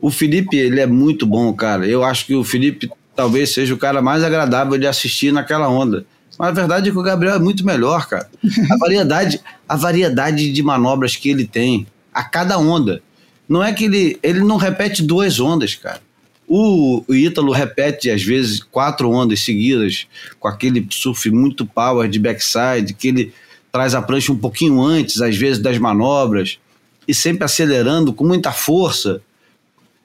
[0.00, 1.86] O Felipe, ele é muito bom, cara.
[1.86, 6.06] Eu acho que o Felipe talvez seja o cara mais agradável de assistir naquela onda.
[6.38, 8.28] Mas a verdade é que o Gabriel é muito melhor, cara.
[8.70, 13.02] A variedade, a variedade de manobras que ele tem a cada onda.
[13.52, 16.00] Não é que ele, ele não repete duas ondas, cara.
[16.48, 20.06] O, o Ítalo repete, às vezes, quatro ondas seguidas,
[20.40, 23.34] com aquele surf muito power de backside, que ele
[23.70, 26.58] traz a prancha um pouquinho antes, às vezes, das manobras,
[27.06, 29.20] e sempre acelerando com muita força.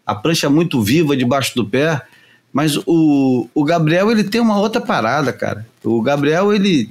[0.06, 2.02] A prancha muito viva debaixo do pé.
[2.52, 5.66] Mas o, o Gabriel, ele tem uma outra parada, cara.
[5.86, 6.90] O Gabriel, ele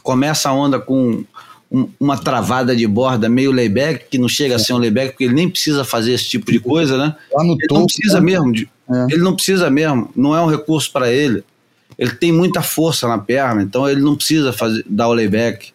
[0.00, 1.24] começa a onda com
[1.70, 5.24] um, uma travada de borda meio layback, que não chega a ser um layback, porque
[5.24, 7.14] ele nem precisa fazer esse tipo de coisa, né?
[7.32, 8.24] Lá no ele topo, não precisa né?
[8.24, 8.52] mesmo.
[8.52, 9.06] de- É.
[9.14, 10.10] Ele não precisa mesmo.
[10.14, 11.42] Não é um recurso para ele.
[11.98, 15.72] Ele tem muita força na perna, então ele não precisa fazer, dar o layback.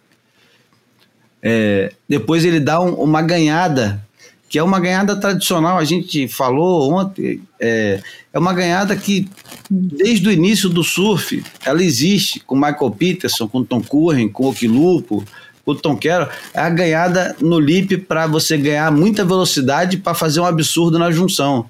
[1.42, 4.02] É, depois ele dá um- uma ganhada,
[4.48, 5.78] que é uma ganhada tradicional.
[5.78, 7.42] A gente falou ontem.
[7.60, 8.02] É,
[8.32, 9.28] é uma ganhada que,
[9.70, 15.26] desde o início do surf, ela existe com Michael Peterson, com Tom Curren, com Okilupo,
[15.66, 16.30] com Tom Carroll.
[16.54, 21.12] É a ganhada no lip para você ganhar muita velocidade para fazer um absurdo na
[21.12, 21.70] junção.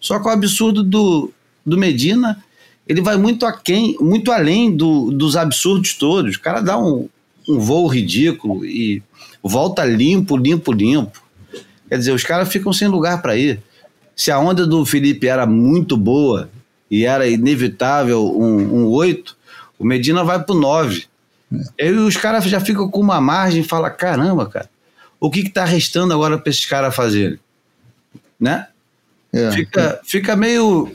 [0.00, 1.30] Só que o absurdo do,
[1.64, 2.42] do Medina,
[2.86, 6.36] ele vai muito aquém, muito além do, dos absurdos todos.
[6.36, 7.08] O cara dá um,
[7.48, 9.02] um voo ridículo e
[9.42, 11.22] volta limpo, limpo, limpo.
[11.88, 13.60] Quer dizer, os caras ficam sem lugar para ir.
[14.14, 16.50] Se a onda do Felipe era muito boa
[16.90, 19.36] e era inevitável um, um 8,
[19.78, 21.06] o Medina vai pro 9.
[21.78, 24.68] E aí os caras já ficam com uma margem e falam: caramba, cara,
[25.20, 27.38] o que, que tá restando agora para esses caras fazerem?
[28.38, 28.66] Né?
[29.32, 29.50] É.
[29.52, 30.90] Fica, fica meio.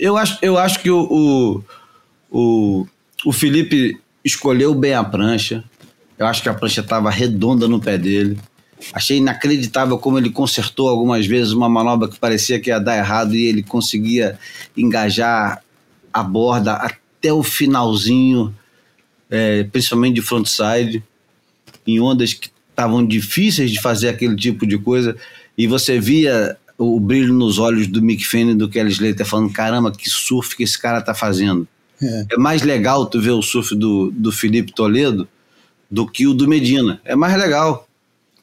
[0.00, 1.64] Eu acho, eu acho que o, o,
[2.30, 2.86] o,
[3.24, 5.62] o Felipe escolheu bem a prancha.
[6.18, 8.38] Eu acho que a prancha estava redonda no pé dele.
[8.92, 13.34] Achei inacreditável como ele consertou algumas vezes uma manobra que parecia que ia dar errado
[13.34, 14.38] e ele conseguia
[14.76, 15.62] engajar
[16.12, 18.54] a borda até o finalzinho,
[19.30, 21.02] é, principalmente de frontside,
[21.86, 25.16] em ondas que estavam difíceis de fazer aquele tipo de coisa.
[25.56, 29.52] E você via o brilho nos olhos do Mick Fanning e do Kelly Slater falando:
[29.52, 31.66] caramba, que surf que esse cara tá fazendo.
[32.02, 32.26] É.
[32.32, 35.26] É mais legal tu ver o surf do, do Felipe Toledo
[35.90, 37.00] do que o do Medina.
[37.04, 37.88] É mais legal.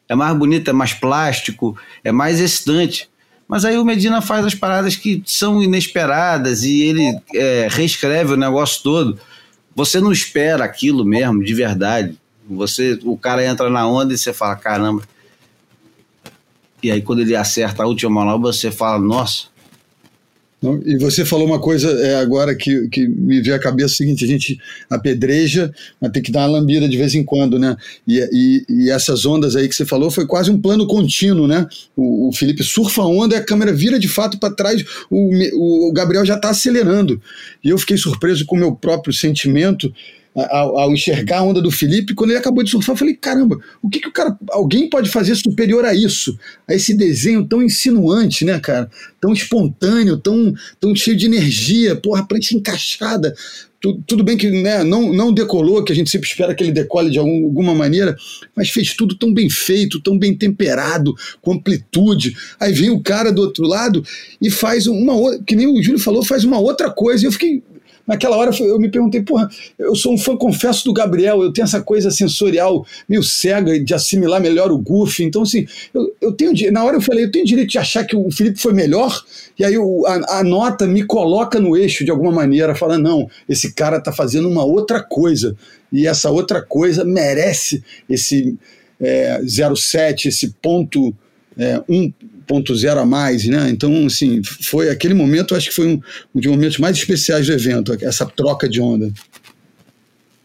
[0.09, 3.09] É mais bonito, é mais plástico, é mais excitante.
[3.47, 8.37] Mas aí o Medina faz as paradas que são inesperadas e ele é, reescreve o
[8.37, 9.19] negócio todo.
[9.75, 12.17] Você não espera aquilo mesmo, de verdade.
[12.49, 15.03] Você, o cara entra na onda e você fala, caramba.
[16.81, 19.47] E aí quando ele acerta a última manobra, você fala, nossa,
[20.85, 24.23] E você falou uma coisa é, agora que, que me veio à cabeça: o seguinte,
[24.23, 24.57] a gente
[24.89, 27.75] apedreja, mas tem que dar uma lambida de vez em quando, né?
[28.07, 31.67] E, e, e essas ondas aí que você falou foi quase um plano contínuo, né?
[31.95, 35.89] O, o Felipe surfa a onda e a câmera vira de fato para trás, o,
[35.89, 37.21] o Gabriel já está acelerando.
[37.63, 39.93] E eu fiquei surpreso com o meu próprio sentimento.
[40.35, 43.59] Ao, ao enxergar a onda do Felipe, quando ele acabou de surfar, eu falei: caramba,
[43.83, 44.35] o que, que o cara.
[44.49, 46.35] Alguém pode fazer superior a isso?
[46.67, 48.89] A esse desenho tão insinuante, né, cara?
[49.21, 53.35] Tão espontâneo, tão, tão cheio de energia, porra, prancha encaixada.
[53.79, 56.71] Tu- Tudo bem que né, não, não decolou, que a gente sempre espera que ele
[56.71, 58.15] decole de algum- alguma maneira,
[58.55, 62.33] mas fez tudo tão bem feito, tão bem temperado, com amplitude.
[62.59, 64.03] Aí vem o cara do outro lado
[64.41, 67.23] e faz uma outra, que nem o Júlio falou, faz uma outra coisa.
[67.23, 67.61] E eu fiquei.
[68.05, 71.63] Naquela hora eu me perguntei, porra, eu sou um fã, confesso, do Gabriel, eu tenho
[71.63, 75.23] essa coisa sensorial meio cega de assimilar melhor o Goofy.
[75.23, 76.51] Então, assim, eu, eu tenho.
[76.71, 79.23] Na hora eu falei, eu tenho direito de achar que o Felipe foi melhor,
[79.57, 83.29] e aí o- a, a nota me coloca no eixo de alguma maneira, fala, não,
[83.47, 85.55] esse cara tá fazendo uma outra coisa.
[85.91, 88.57] E essa outra coisa merece esse
[88.99, 89.39] é,
[89.75, 91.13] 07, esse ponto
[91.57, 91.81] é,
[92.49, 93.69] 1.0 a mais, né?
[93.69, 96.01] Então, assim, foi aquele momento, acho que foi um,
[96.35, 99.11] um dos momentos mais especiais do evento, essa troca de onda.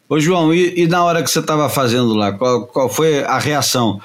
[0.09, 3.39] Ô João, e, e na hora que você estava fazendo lá, qual, qual foi a
[3.39, 4.01] reação?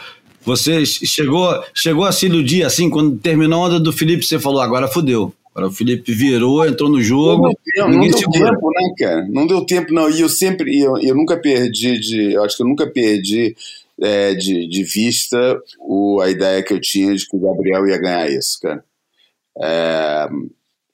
[0.46, 4.60] Você chegou, chegou a se iludir assim, quando terminou a onda do Felipe, você falou,
[4.62, 5.34] agora fudeu.
[5.56, 8.50] Agora o Felipe virou, entrou no Não jogo, não ninguém deu segura.
[8.50, 9.28] tempo, né, cara?
[9.30, 10.10] Não deu tempo, não.
[10.10, 12.34] E eu sempre, eu, eu nunca perdi de.
[12.34, 13.56] Eu acho que eu nunca perdi
[14.04, 17.98] é, de, de vista o, a ideia que eu tinha de que o Gabriel ia
[17.98, 18.84] ganhar isso, cara.
[19.62, 20.28] É,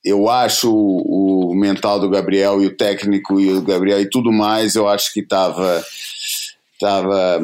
[0.06, 4.32] eu acho o, o mental do Gabriel e o técnico e o Gabriel e tudo
[4.32, 5.84] mais, eu acho que tava.
[6.80, 7.41] tava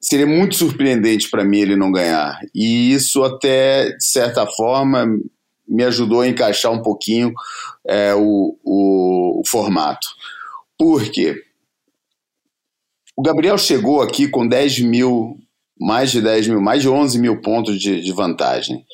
[0.00, 2.38] seria muito surpreendente para mim ele não ganhar.
[2.54, 5.06] E isso até, de certa forma,
[5.68, 7.32] me ajudou a encaixar um pouquinho
[7.86, 10.08] é, o, o, o formato.
[10.78, 11.36] Por quê?
[13.16, 15.38] O Gabriel chegou aqui com 10 mil,
[15.78, 18.84] mais de 10 mil, mais de 11 mil pontos de, de vantagem.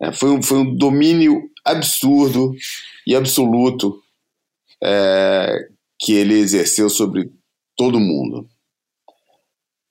[0.00, 2.54] É, foi, um, foi um domínio absurdo
[3.06, 4.02] e absoluto
[4.82, 7.30] é, que ele exerceu sobre
[7.76, 8.48] todo mundo.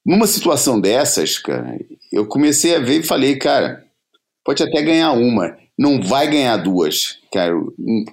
[0.06, 1.80] Numa situação dessas, cara,
[2.12, 3.86] eu comecei a ver e falei, cara,
[4.44, 5.58] pode até ganhar uma.
[5.78, 7.54] Não vai ganhar duas, cara.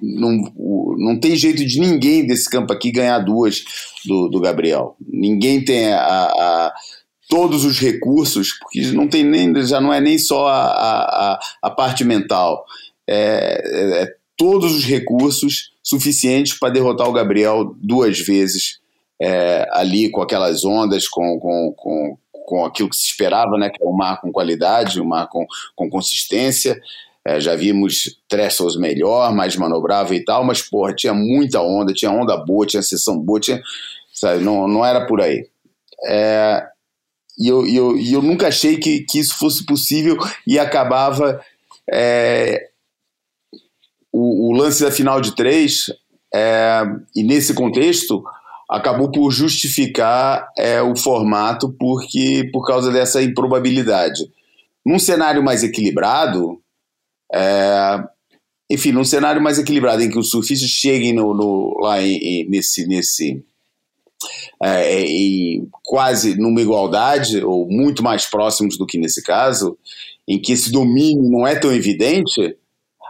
[0.00, 0.52] Não,
[0.98, 3.62] não tem jeito de ninguém desse campo aqui ganhar duas
[4.04, 4.96] do, do Gabriel.
[5.00, 6.74] Ninguém tem a, a
[7.28, 11.70] todos os recursos, porque não tem nem, já não é nem só a, a, a
[11.70, 12.64] parte mental,
[13.06, 18.80] é, é, é todos os recursos suficientes para derrotar o Gabriel duas vezes
[19.20, 23.82] é, ali com aquelas ondas, com, com, com, com aquilo que se esperava, né, que
[23.82, 25.46] é um mar com qualidade, um mar com,
[25.76, 26.80] com consistência.
[27.26, 32.10] É, já vimos Trestles melhor, mais manobrável e tal, mas porra, tinha muita onda, tinha
[32.10, 33.60] onda boa, tinha sessão boa, tinha,
[34.12, 35.46] sabe, não, não era por aí.
[36.06, 36.66] É,
[37.38, 40.16] e eu, eu, eu nunca achei que, que isso fosse possível
[40.46, 41.40] e acabava.
[41.92, 42.68] É,
[44.12, 45.86] o, o, lance da final de três,
[46.34, 46.82] é,
[47.14, 48.22] e nesse contexto,
[48.68, 54.30] acabou por justificar é, o formato porque por causa dessa improbabilidade.
[54.84, 56.60] Num cenário mais equilibrado,
[57.32, 58.04] é,
[58.70, 62.48] enfim, num cenário mais equilibrado em que os surfistas cheguem no, no lá em, em,
[62.48, 63.44] nesse, nesse
[64.62, 69.76] é, em quase numa igualdade, ou muito mais próximos do que nesse caso,
[70.28, 72.56] em que esse domínio não é tão evidente,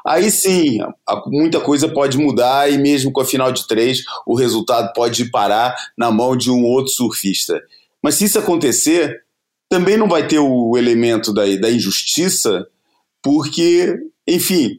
[0.06, 0.78] aí sim,
[1.26, 5.74] muita coisa pode mudar e mesmo com a final de três, o resultado pode parar
[5.98, 7.60] na mão de um outro surfista.
[8.02, 9.22] Mas se isso acontecer,
[9.68, 12.66] também não vai ter o elemento da, da injustiça,
[13.22, 13.94] porque,
[14.26, 14.78] enfim,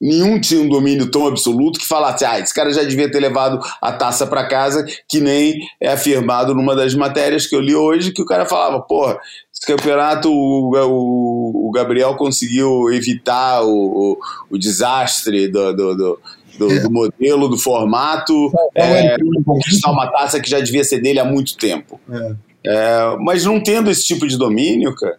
[0.00, 3.60] nenhum tinha um domínio tão absoluto que falasse, ah, esse cara já devia ter levado
[3.82, 8.12] a taça para casa, que nem é afirmado numa das matérias que eu li hoje,
[8.12, 9.18] que o cara falava, porra,
[9.52, 14.18] esse campeonato o, o, o Gabriel conseguiu evitar o,
[14.50, 16.20] o, desastre do, do, do
[16.58, 16.80] do, é.
[16.80, 19.16] do, modelo, do formato, é,
[19.46, 21.98] conquistar uma taça que já devia ser dele há muito tempo.
[22.10, 22.34] É.
[22.62, 25.18] É, mas não tendo esse tipo de domínio, cara,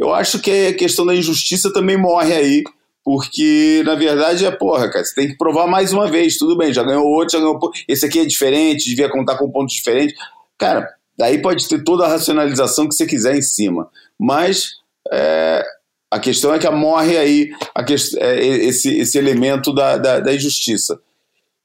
[0.00, 2.64] eu acho que a questão da injustiça também morre aí
[3.04, 6.72] porque, na verdade, é porra, cara, você tem que provar mais uma vez, tudo bem,
[6.72, 7.58] já ganhou outro, já ganhou.
[7.88, 10.14] Esse aqui é diferente, devia contar com pontos diferentes.
[10.58, 10.88] Cara,
[11.18, 13.88] daí pode ter toda a racionalização que você quiser em cima.
[14.18, 14.70] Mas
[15.12, 15.64] é,
[16.10, 17.82] a questão é que morre aí a
[18.20, 20.98] é, esse, esse elemento da, da, da, injustiça.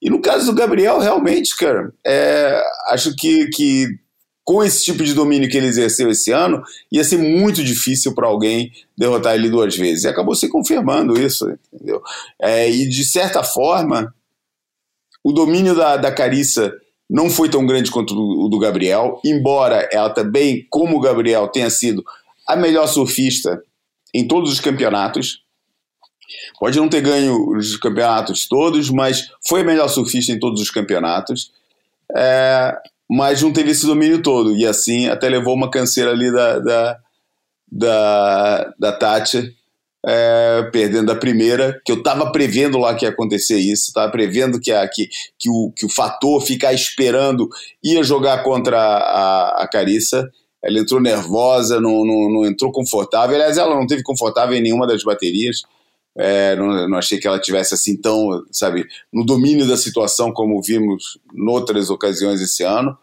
[0.02, 3.88] E no caso do Gabriel, realmente, cara, é, acho que, que
[4.46, 8.28] com esse tipo de domínio que ele exerceu esse ano, ia ser muito difícil para
[8.28, 10.04] alguém derrotar ele duas vezes.
[10.04, 12.02] E acabou se confirmando isso, entendeu?
[12.40, 14.14] É, e de certa forma,
[15.24, 16.72] o domínio da, da Carissa
[17.10, 21.70] não foi tão grande quanto o do Gabriel, embora ela também, como o Gabriel, tenha
[21.72, 22.06] sido
[22.48, 23.64] a melhor surfista
[24.14, 25.44] em todos os campeonatos.
[26.60, 30.70] Pode não ter ganho os campeonatos todos, mas foi a melhor surfista em todos os
[30.70, 31.52] campeonatos.
[32.16, 32.78] É,
[33.10, 34.56] mas não teve esse domínio todo.
[34.56, 37.00] E assim até levou uma canseira ali da, da,
[37.72, 39.54] da, da Tati,
[40.08, 44.60] é, perdendo a primeira, que eu estava prevendo lá que ia acontecer isso, estava prevendo
[44.60, 47.50] que, a, que, que, o, que o fator ficar esperando
[47.84, 50.30] ia jogar contra a, a Carissa.
[50.64, 53.36] Ela entrou nervosa, não, não, não entrou confortável.
[53.36, 55.62] Aliás, ela não teve confortável em nenhuma das baterias.
[56.18, 60.62] É, não, não, achei que ela tivesse assim tão, sabe, no domínio da situação como
[60.62, 62.98] vimos em outras ocasiões esse ano.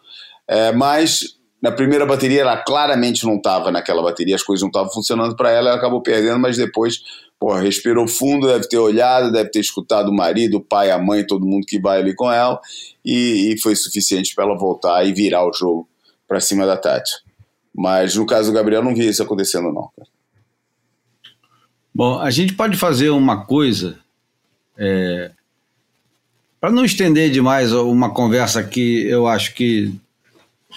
[0.47, 4.91] É, mas na primeira bateria ela claramente não estava naquela bateria, as coisas não estavam
[4.91, 7.01] funcionando para ela, ela acabou perdendo, mas depois,
[7.39, 11.25] pô, respirou fundo, deve ter olhado, deve ter escutado o marido, o pai, a mãe,
[11.25, 12.59] todo mundo que vai ali com ela,
[13.05, 15.87] e, e foi suficiente para ela voltar e virar o jogo
[16.27, 17.11] para cima da Tati.
[17.73, 19.89] Mas no caso do Gabriel, não vi isso acontecendo, não.
[19.95, 20.12] Cara.
[21.93, 23.99] Bom, a gente pode fazer uma coisa
[24.77, 25.31] é,
[26.59, 29.93] para não estender demais uma conversa que eu acho que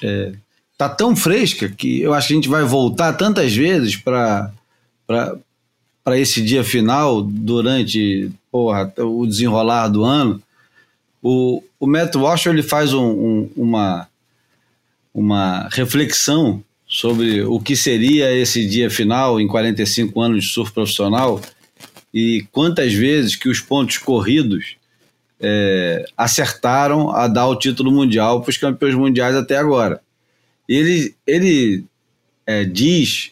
[0.03, 0.33] é,
[0.77, 4.53] tá tão fresca que eu acho que a gente vai voltar tantas vezes para
[6.07, 10.41] para esse dia final durante porra, o desenrolar do ano.
[11.21, 14.09] O, o Matt Walsh ele faz um, um, uma,
[15.13, 16.63] uma reflexão
[16.97, 21.43] sobre o que seria esse dia final em 45 anos de surf profissional
[22.13, 24.77] e quantas vezes que os pontos corridos
[25.39, 30.01] é, acertaram a dar o título mundial para os campeões mundiais até agora.
[30.67, 31.85] Ele, ele
[32.47, 33.31] é, diz,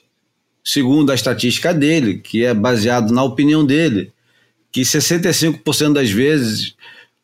[0.62, 4.12] segundo a estatística dele, que é baseado na opinião dele,
[4.70, 6.74] que 65% das vezes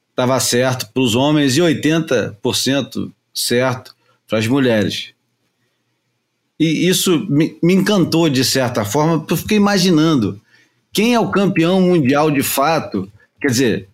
[0.09, 3.95] estava certo para os homens e 80% certo
[4.27, 5.13] para as mulheres.
[6.61, 10.39] E isso me, me encantou de certa forma, porque eu fiquei imaginando
[10.93, 13.11] quem é o campeão mundial de fato.
[13.41, 13.89] Quer dizer,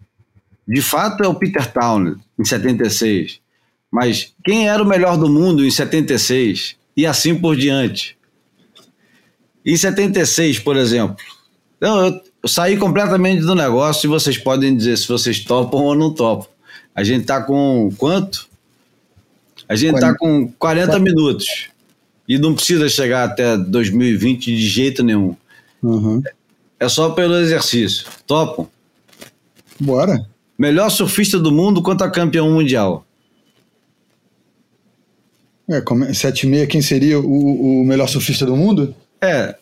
[0.67, 3.39] de fato é o Peter Townley, em 76.
[3.89, 6.75] Mas quem era o melhor do mundo em 76?
[6.97, 8.19] E assim por diante.
[9.65, 11.25] Em 76, por exemplo.
[11.77, 15.95] Então, eu, eu saí completamente do negócio e vocês podem dizer se vocês topam ou
[15.95, 16.49] não topam.
[16.93, 18.49] A gente tá com quanto?
[19.69, 20.13] A gente 40.
[20.13, 21.76] tá com 40, 40 minutos.
[22.29, 25.37] E não precisa chegar até 2020 de jeito nenhum.
[25.83, 26.23] Uhum.
[26.79, 28.07] É só pelo exercício.
[28.27, 28.69] Topam?
[29.79, 30.27] Bora.
[30.59, 33.07] Melhor surfista do mundo contra campeão mundial.
[35.69, 38.95] É, 7,6, quem seria o, o melhor surfista do mundo?
[39.21, 39.55] É.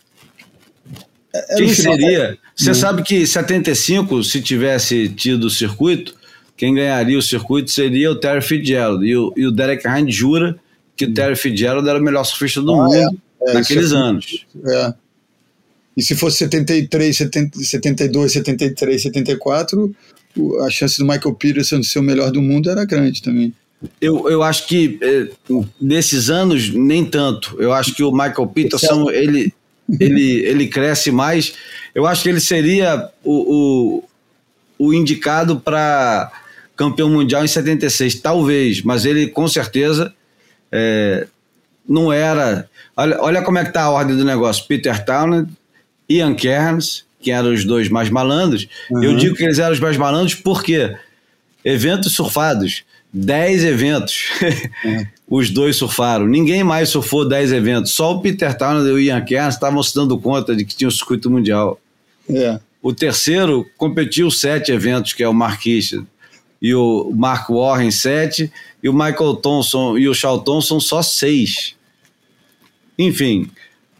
[1.34, 2.38] é quem seria?
[2.54, 2.74] Você hum.
[2.74, 6.14] sabe que 75, se tivesse tido o circuito,
[6.56, 9.04] quem ganharia o circuito seria o Terry Fitzgerald.
[9.04, 10.58] E o, e o Derek Hind jura
[10.96, 11.14] que o.
[11.14, 14.46] Terry Fitzgerald era o melhor surfista do ah, mundo é, é, naqueles é, anos.
[14.66, 14.94] É.
[15.96, 19.94] E se fosse 73, 70, 72, 73, 74,
[20.64, 23.54] a chance do Michael Peterson ser o melhor do mundo era grande também.
[24.00, 25.28] Eu, eu acho que é,
[25.80, 27.56] nesses anos, nem tanto.
[27.60, 29.52] Eu acho que o Michael Peterson, ele,
[30.00, 31.54] ele, ele cresce mais.
[31.94, 34.02] Eu acho que ele seria o,
[34.78, 36.32] o, o indicado para
[36.76, 40.12] campeão mundial em 76, talvez, mas ele com certeza
[40.76, 41.26] é,
[41.88, 42.68] não era.
[42.96, 44.66] Olha, olha como é que tá a ordem do negócio.
[44.66, 45.48] Peter Townend,
[46.08, 48.68] Ian Cairns, que eram os dois mais malandros.
[48.90, 49.04] Uhum.
[49.04, 50.96] Eu digo que eles eram os mais malandros porque
[51.64, 54.24] eventos surfados, 10 eventos,
[54.84, 55.06] uhum.
[55.38, 56.26] os dois surfaram.
[56.26, 57.92] Ninguém mais surfou 10 eventos.
[57.92, 60.88] Só o Peter Townend e o Ian Cairns estavam se dando conta de que tinha
[60.88, 61.80] o circuito mundial.
[62.28, 62.58] É.
[62.82, 65.96] O terceiro competiu sete eventos, que é o Marquis.
[66.60, 68.52] E o Mark Warren, sete.
[68.84, 71.74] E o Michael Thompson e o Shaw Thompson, só seis.
[72.98, 73.50] Enfim,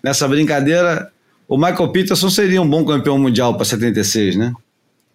[0.03, 1.11] nessa brincadeira,
[1.49, 4.53] o Michael Peterson seria um bom campeão mundial para 76, né?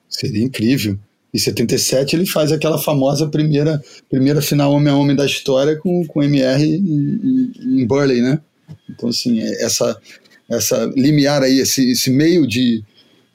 [0.10, 0.98] Seria incrível.
[1.32, 6.04] Em 77 ele faz aquela famosa primeira, primeira final homem a homem da história com,
[6.08, 8.40] com MR em Burley, né?
[8.90, 9.96] Então, assim, é, essa,
[10.50, 12.84] essa limiar aí, esse, esse meio de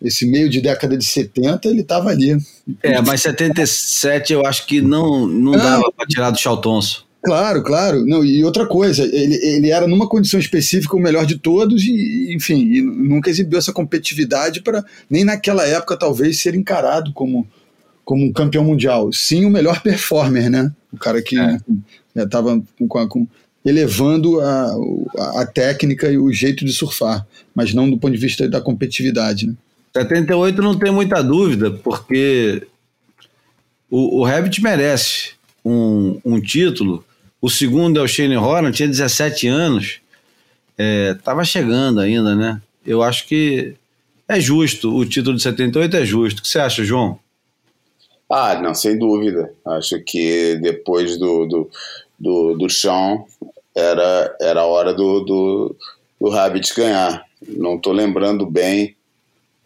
[0.05, 2.36] esse meio de década de 70, ele estava ali.
[2.82, 7.07] É, mas 77 eu acho que não, não dava para tirar do Chaltonso.
[7.24, 8.05] Claro, claro.
[8.05, 12.34] Não, e outra coisa, ele, ele era numa condição específica o melhor de todos e,
[12.34, 17.46] enfim, e nunca exibiu essa competitividade para nem naquela época talvez ser encarado como
[18.05, 19.11] como um campeão mundial.
[19.12, 20.70] Sim, o melhor performer, né?
[20.92, 21.36] O cara que
[22.14, 22.86] estava é.
[22.86, 23.26] com, com,
[23.64, 24.76] elevando a,
[25.40, 29.46] a, técnica e o jeito de surfar, mas não do ponto de vista da competitividade,
[29.46, 29.55] né?
[29.97, 32.66] 78 não tem muita dúvida, porque
[33.90, 35.34] o, o Rabbit merece
[35.64, 37.05] um, um título
[37.45, 40.01] o segundo é o Shane Horan, tinha 17 anos,
[40.78, 42.59] estava é, chegando ainda, né?
[42.86, 43.74] Eu acho que
[44.26, 46.38] é justo, o título de 78 é justo.
[46.38, 47.18] O que você acha, João?
[48.30, 49.53] Ah, não, sem dúvida.
[49.66, 51.70] Acho que depois do, do,
[52.18, 53.24] do, do Sean
[53.76, 55.76] era, era a hora do, do,
[56.18, 57.26] do Rabbit ganhar.
[57.47, 58.97] Não estou lembrando bem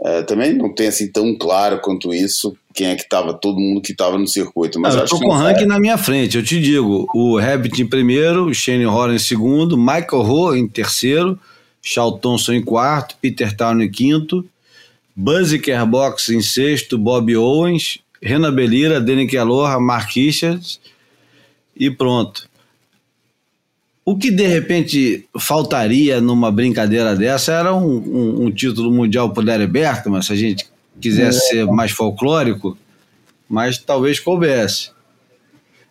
[0.01, 3.81] é, também não tem assim tão claro quanto isso quem é que estava, todo mundo
[3.81, 4.79] que estava no circuito.
[4.79, 7.87] Mas eu estou com o ranking na minha frente, eu te digo: o Rabbit em
[7.87, 11.39] primeiro, o Shane Horan em segundo, Michael Ho em terceiro,
[11.83, 14.45] Shaw Thompson em quarto, Peter Town em quinto,
[15.17, 20.81] Buzzy Kerbox em sexto, Bob Owens, Renan Belira, Danny Aloha, Mark Richards
[21.77, 22.48] e pronto.
[24.09, 29.43] O que de repente faltaria numa brincadeira dessa era um, um, um título mundial para
[29.43, 30.67] o Larry Bertman, se a gente
[30.99, 31.41] quisesse é.
[31.51, 32.75] ser mais folclórico,
[33.47, 34.93] mas talvez coubesse.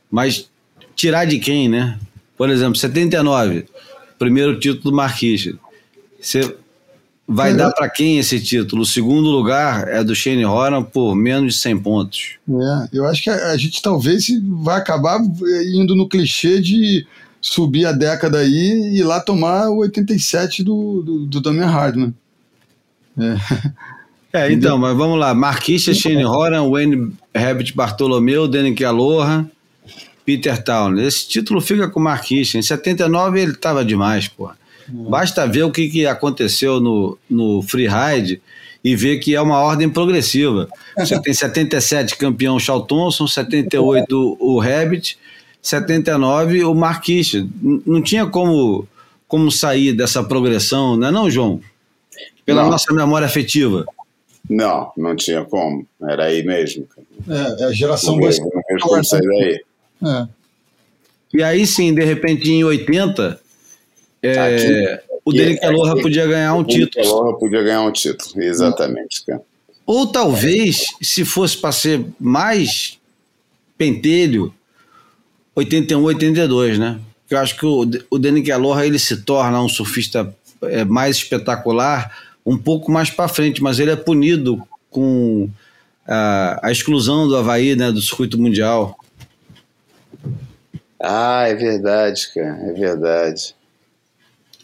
[0.09, 0.49] Mas
[0.95, 1.99] tirar de quem, né?
[2.35, 3.67] Por exemplo, 79,
[4.17, 5.53] primeiro título do Marquis.
[6.19, 6.55] Você
[7.27, 7.53] vai é.
[7.53, 8.81] dar para quem esse título?
[8.81, 12.31] O segundo lugar é do Shane Horan por menos de 100 pontos.
[12.49, 14.25] É, eu acho que a, a gente talvez
[14.63, 15.19] vai acabar
[15.71, 17.05] indo no clichê de
[17.49, 22.13] subir a década aí e ir lá tomar o 87 do, do, do Damian Hardman.
[24.33, 24.47] É.
[24.47, 25.33] é, então, mas vamos lá.
[25.33, 29.49] Marquista, Shane Horan, Wayne Rabbit Bartolomeu, Danny Aloha,
[30.25, 30.99] Peter Town.
[30.99, 32.57] Esse título fica com o Marquista.
[32.57, 34.49] Em 79 ele estava demais, pô.
[34.89, 38.41] Basta ver o que, que aconteceu no, no freeride
[38.83, 40.69] e ver que é uma ordem progressiva.
[40.97, 45.17] Você tem 77 campeão Charles Thompson, 78 o Rabbit,
[45.61, 47.33] 79 o Marquis.
[47.85, 48.87] Não tinha como,
[49.27, 51.61] como sair dessa progressão, não é não, João?
[52.45, 52.71] Pela não.
[52.71, 53.85] nossa memória afetiva.
[54.49, 55.85] Não, não tinha como.
[56.01, 56.87] Era aí mesmo.
[57.27, 59.63] É, é a geração não mesmo, não mesmo como sair daí.
[60.03, 60.27] É.
[61.33, 63.39] E aí sim, de repente, em 80,
[64.23, 67.05] é, aqui, o Calorra podia ganhar um título.
[67.05, 69.25] O Calorra podia ganhar um título, exatamente.
[69.25, 69.41] Cara.
[69.85, 72.97] Ou talvez, se fosse para ser mais
[73.77, 74.53] pentelho,
[75.57, 76.99] 81, 82, né?
[77.27, 82.15] Eu acho que o, o Danny Aloha ele se torna um surfista é, mais espetacular
[82.45, 85.49] um pouco mais para frente, mas ele é punido com
[86.07, 88.97] a, a exclusão do Havaí, né, do circuito mundial.
[91.01, 93.55] Ah, é verdade, cara, é verdade.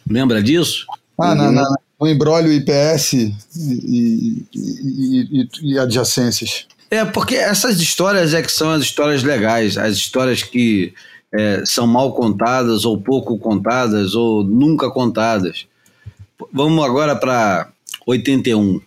[0.10, 0.86] Lembra disso?
[1.20, 1.36] Ah, uhum.
[1.36, 6.68] na, na, no embrólio IPS e, e, e, e, adjacências.
[6.94, 10.94] É, porque essas histórias é que são as histórias legais, as histórias que
[11.34, 15.66] é, são mal contadas, ou pouco contadas, ou nunca contadas.
[16.54, 17.68] Vamos agora para
[18.06, 18.80] 81.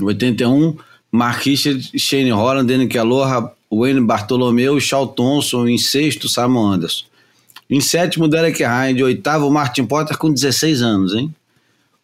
[0.00, 0.78] 81,
[1.12, 5.68] Mark Richard, Shane Holland, Danny Aloha, Wayne Bartolomeu Shaw Thompson.
[5.68, 7.04] Em sexto, Simon Anderson.
[7.68, 9.02] Em sétimo, Derek Hind.
[9.02, 11.34] Oitavo, Martin Potter com 16 anos, hein?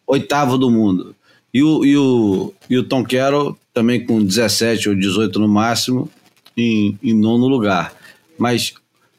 [0.05, 1.15] Oitavo do mundo.
[1.51, 6.09] E o, e o, e o Tom Carroll também com 17 ou 18 no máximo,
[6.57, 7.93] em, em nono lugar.
[8.35, 8.73] Mas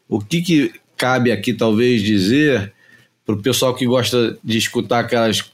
[0.08, 2.72] o que, que cabe aqui talvez dizer
[3.24, 5.44] para o pessoal que gosta de escutar aquelas.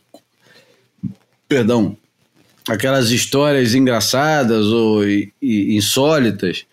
[1.46, 1.94] Perdão,
[2.66, 6.64] aquelas histórias engraçadas ou e, e insólitas.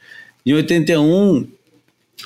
[0.45, 1.45] Em 81,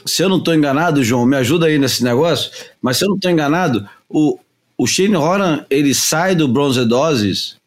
[0.06, 3.16] se eu não estou enganado, João, me ajuda aí nesse negócio, mas se eu não
[3.16, 4.38] estou enganado, o,
[4.78, 7.58] o Shane Horan ele sai do Bronze Doses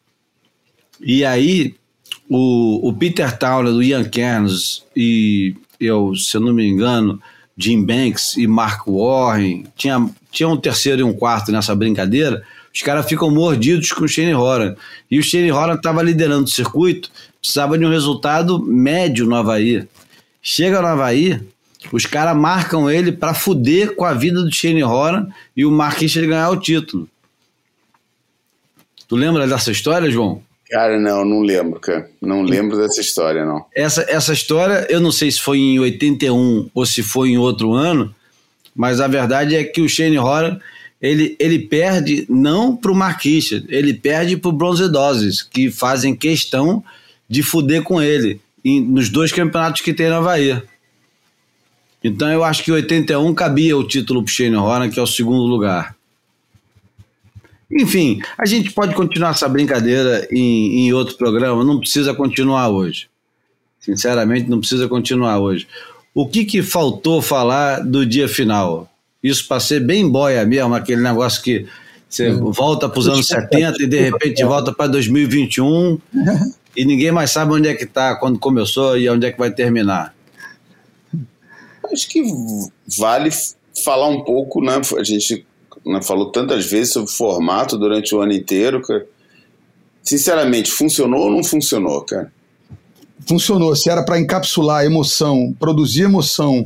[1.01, 1.75] e aí
[2.29, 7.19] o, o Peter Towner do Ian Cairns e eu, se eu não me engano,
[7.57, 12.81] Jim Banks e Mark Warren, tinha, tinha um terceiro e um quarto nessa brincadeira, os
[12.81, 14.75] caras ficam mordidos com o Shane Horan.
[15.09, 17.09] E o Shane Horan estava liderando o circuito,
[17.41, 19.87] precisava de um resultado médio no Havaí.
[20.41, 21.41] Chega no Havaí,
[21.91, 25.27] os caras marcam ele para fuder com a vida do Shane Horan
[25.57, 27.09] e o Marquinhos ganhar o título.
[29.07, 30.43] Tu lembra dessa história, João?
[30.69, 32.09] Cara, não, não lembro, cara.
[32.21, 33.65] Não lembro dessa história, não.
[33.75, 37.73] Essa, essa história, eu não sei se foi em 81 ou se foi em outro
[37.73, 38.13] ano,
[38.75, 40.59] mas a verdade é que o Shane Horan,
[41.01, 46.83] ele, ele perde não pro Marquinhos, ele perde pro Bronze Doses, que fazem questão
[47.27, 50.61] de fuder com ele em, nos dois campeonatos que tem na Havaí.
[52.03, 55.43] Então eu acho que 81 cabia o título pro Shane Horan, que é o segundo
[55.43, 55.95] lugar.
[57.71, 63.07] Enfim, a gente pode continuar essa brincadeira em, em outro programa, não precisa continuar hoje.
[63.79, 65.67] Sinceramente, não precisa continuar hoje.
[66.13, 68.91] O que, que faltou falar do dia final?
[69.21, 71.67] Isso para ser bem boia mesmo, aquele negócio que
[72.09, 72.51] você hum.
[72.51, 75.99] volta para os anos 70 e de repente volta para 2021
[76.75, 79.51] e ninguém mais sabe onde é que está, quando começou e onde é que vai
[79.51, 80.15] terminar.
[81.91, 82.23] Acho que
[82.97, 83.29] vale
[83.83, 84.81] falar um pouco, né?
[84.97, 85.45] A gente
[85.85, 89.05] né, falou tantas vezes sobre o formato durante o ano inteiro, cara.
[90.01, 92.31] Sinceramente, funcionou ou não funcionou, cara?
[93.27, 93.75] Funcionou.
[93.75, 96.65] Se era para encapsular emoção, produzir emoção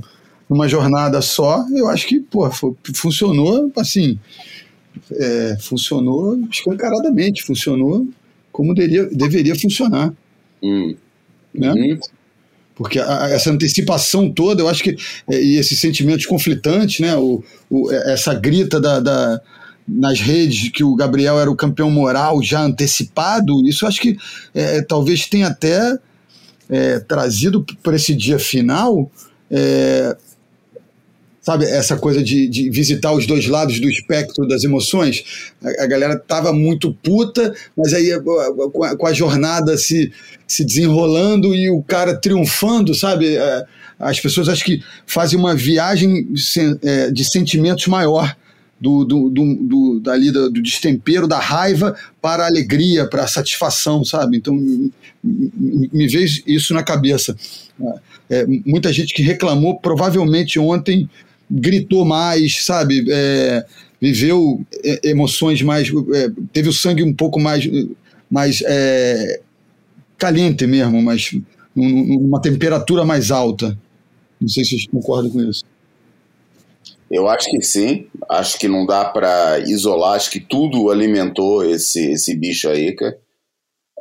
[0.50, 2.50] numa jornada só, eu acho que pô,
[2.96, 4.20] funcionou assim.
[5.12, 8.08] É, funcionou escancaradamente, funcionou
[8.52, 10.14] como deveria, deveria funcionar.
[10.62, 10.96] Hum.
[11.54, 11.72] Né?
[11.72, 12.00] Hum.
[12.76, 14.96] Porque a, essa antecipação toda, eu acho que.
[15.30, 17.16] É, e esses sentimentos conflitantes, né?
[17.16, 19.42] O, o, é, essa grita da, da,
[19.88, 24.18] nas redes que o Gabriel era o campeão moral já antecipado, isso acho que
[24.54, 25.98] é, talvez tenha até
[26.70, 29.12] é, trazido para esse dia final
[29.52, 30.16] é,
[31.44, 35.52] sabe, essa coisa de, de, visitar os dois lados do espectro das emoções.
[35.62, 38.18] A, a galera tava muito puta, mas aí
[38.72, 40.12] com a, com a, jornada se,
[40.48, 43.36] se desenrolando e o cara triunfando, sabe?
[43.36, 43.66] É,
[44.00, 46.30] as pessoas acho que fazem uma viagem
[46.82, 48.36] é, de sentimentos maior.
[48.82, 53.28] Do, do, do, do, dali, do, do destempero, da raiva para a alegria, para a
[53.28, 54.36] satisfação, sabe?
[54.36, 54.54] Então,
[55.24, 57.34] me vejo isso na cabeça.
[58.30, 61.10] É, muita gente que reclamou, provavelmente ontem
[61.54, 63.06] gritou mais, sabe?
[63.10, 63.66] É,
[64.02, 65.90] viveu é, emoções mais.
[65.90, 67.70] É, teve o sangue um pouco mais,
[68.30, 69.40] mais é,
[70.18, 71.32] caliente mesmo, mas
[71.76, 73.78] numa temperatura mais alta.
[74.42, 75.64] Não sei se vocês concordam com isso.
[77.10, 78.08] Eu acho que sim.
[78.28, 80.16] Acho que não dá para isolar.
[80.16, 82.96] Acho que tudo alimentou esse, esse bicho aí.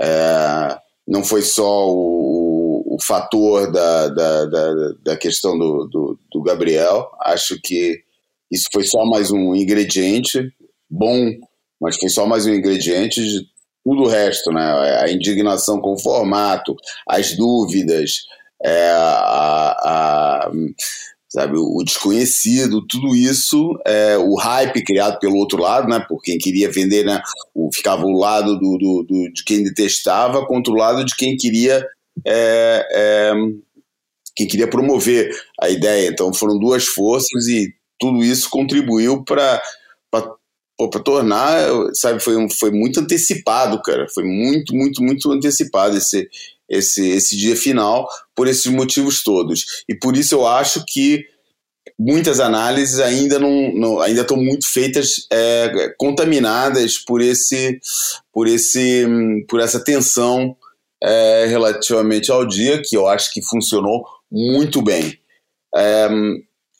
[0.00, 2.41] É, não foi só o,
[2.92, 7.10] o fator da, da, da, da questão do, do, do, Gabriel.
[7.22, 8.02] Acho que
[8.50, 10.52] isso foi só mais um ingrediente
[10.90, 11.30] bom,
[11.80, 13.46] mas foi só mais um ingrediente de
[13.82, 15.00] tudo o resto, né?
[15.00, 16.76] A indignação com o formato,
[17.08, 18.24] as dúvidas,
[18.62, 20.50] é, a, a,
[21.30, 26.04] sabe, o desconhecido, tudo isso, é, o hype criado pelo outro lado, né?
[26.06, 27.22] Por quem queria vender, né?
[27.54, 31.38] O, ficava o lado do, do, do, de quem detestava contra o lado de quem
[31.38, 31.82] queria
[32.26, 33.32] é, é,
[34.36, 36.08] que queria promover a ideia.
[36.08, 39.60] Então foram duas forças e tudo isso contribuiu para
[40.76, 44.06] pô, pra tornar, sabe, foi, foi muito antecipado, cara.
[44.12, 46.28] Foi muito, muito, muito antecipado esse,
[46.68, 49.84] esse, esse dia final por esses motivos todos.
[49.88, 51.24] E por isso eu acho que
[51.98, 57.80] muitas análises ainda não, não ainda estão muito feitas é, contaminadas por esse
[58.32, 59.04] por esse
[59.48, 60.56] por essa tensão
[61.02, 65.18] é, relativamente ao dia que eu acho que funcionou muito bem.
[65.74, 66.08] É,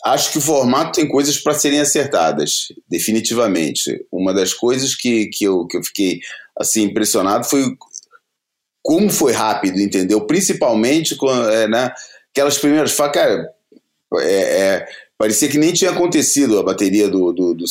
[0.04, 4.04] acho que o formato tem coisas para serem acertadas definitivamente.
[4.10, 6.20] Uma das coisas que, que, eu, que eu fiquei
[6.56, 7.64] assim impressionado foi
[8.82, 10.26] como foi rápido entendeu?
[10.26, 11.92] Principalmente com é, né,
[12.30, 13.48] aquelas primeiras cara
[14.20, 17.64] é, é, parecia que nem tinha acontecido a bateria do, do, do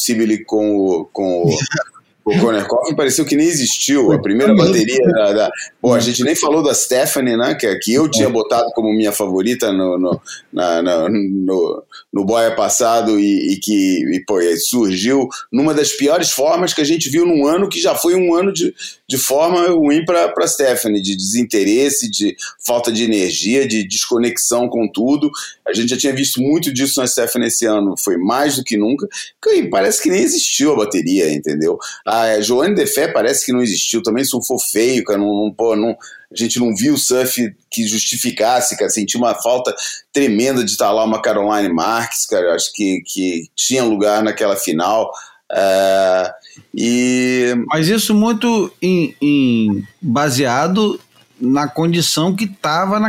[0.46, 1.50] com o, com o,
[2.24, 4.12] o Conor Coffin pareceu que nem existiu.
[4.12, 5.52] A primeira bateria da, da.
[5.82, 7.56] Pô, a gente nem falou da Stephanie, né?
[7.56, 10.22] Que, que eu tinha botado como minha favorita no, no,
[10.54, 16.32] na, na, no, no Boia passado e, e que e, pô, surgiu numa das piores
[16.32, 18.74] formas que a gente viu num ano que já foi um ano de,
[19.12, 22.34] de forma ruim para Stephanie, de desinteresse, de
[22.66, 25.30] falta de energia, de desconexão com tudo.
[25.68, 28.78] A gente já tinha visto muito disso na Stephanie esse ano, foi mais do que
[28.78, 29.06] nunca.
[29.48, 31.78] E parece que nem existiu a bateria, entendeu?
[32.08, 35.76] A Joane de Fé parece que não existiu, também surfou feio, cara, não, não, pô,
[35.76, 39.76] não, a gente não viu o surf que justificasse, cara, senti uma falta
[40.14, 45.12] tremenda de estar lá uma Caroline Marques, cara, acho que, que tinha lugar naquela final.
[45.52, 46.32] Uh,
[46.74, 47.54] e...
[47.68, 51.00] Mas isso muito em, em baseado
[51.40, 53.00] na condição que estava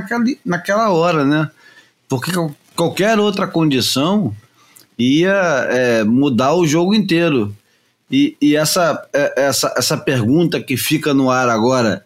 [0.45, 1.51] naquela, hora, né?
[2.09, 2.31] Porque
[2.75, 4.35] qualquer outra condição
[4.99, 7.55] ia é, mudar o jogo inteiro.
[8.11, 12.05] E, e essa, é, essa, essa pergunta que fica no ar agora,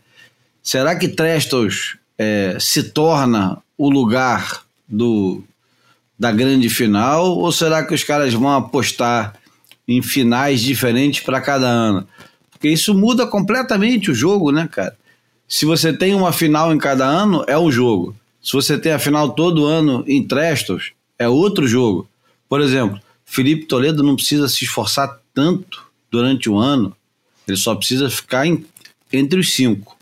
[0.63, 5.43] será que Trestos é, se torna o lugar do,
[6.19, 9.35] da grande final ou será que os caras vão apostar
[9.87, 12.07] em finais diferentes para cada ano?
[12.51, 14.97] Porque isso muda completamente o jogo, né, cara?
[15.49, 18.17] Se você tem uma final em cada ano, é um jogo.
[18.43, 22.09] Se você tem a final todo ano em Trestos, é outro jogo.
[22.49, 26.97] Por exemplo, Felipe Toledo não precisa se esforçar tanto durante o ano,
[27.47, 28.65] ele só precisa ficar em,
[29.13, 29.97] entre os cinco.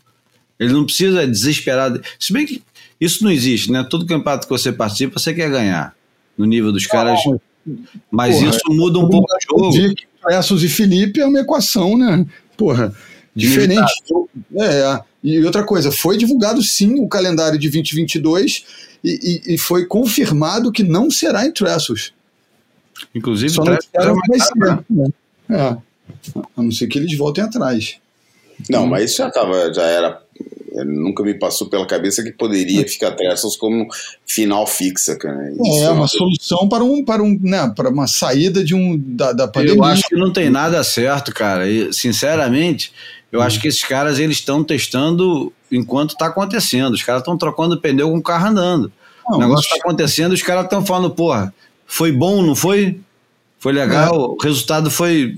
[0.59, 1.99] Ele não precisa desesperar.
[2.19, 2.63] Se bem que
[2.99, 3.83] isso não existe, né?
[3.83, 5.93] Todo campeonato que você participa, você quer ganhar
[6.37, 7.19] no nível dos caras.
[8.11, 9.95] Mas Porra, isso muda um pouco o jogo.
[10.27, 12.25] Versus e Felipe é uma equação, né?
[12.57, 12.93] Porra,
[13.35, 13.91] diferente.
[14.57, 18.65] É, e outra coisa, foi divulgado sim o calendário de 2022
[19.03, 22.13] e, e, e foi confirmado que não será em Trestles.
[23.13, 23.75] Inclusive, Só não
[24.27, 24.85] vai ser.
[24.89, 25.07] Né?
[25.49, 25.77] É.
[26.55, 27.97] A não ser que eles voltem atrás.
[28.69, 30.21] Não, mas isso já tava, já era.
[30.83, 33.87] Nunca me passou pela cabeça que poderia ficar Trestles como
[34.25, 35.51] final fixa, cara.
[35.51, 39.31] Isso é, uma solução para um, para um, né, para uma saída de um da,
[39.31, 39.77] da pandemia.
[39.77, 41.69] Eu acho que não tem nada certo, cara.
[41.69, 42.91] E, sinceramente,
[43.31, 43.43] eu hum.
[43.43, 46.93] acho que esses caras eles estão testando enquanto está acontecendo.
[46.93, 48.91] Os caras estão trocando pneu com o carro andando.
[49.29, 51.53] Não, o negócio está acontecendo, os caras estão falando, porra,
[51.85, 52.99] foi bom, não foi?
[53.59, 54.17] Foi legal, é.
[54.17, 55.37] o resultado foi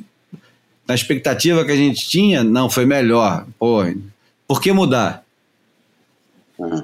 [0.87, 3.45] na expectativa que a gente tinha, não, foi melhor.
[3.59, 3.83] Pô,
[4.47, 5.23] por que mudar?
[6.59, 6.83] Uhum.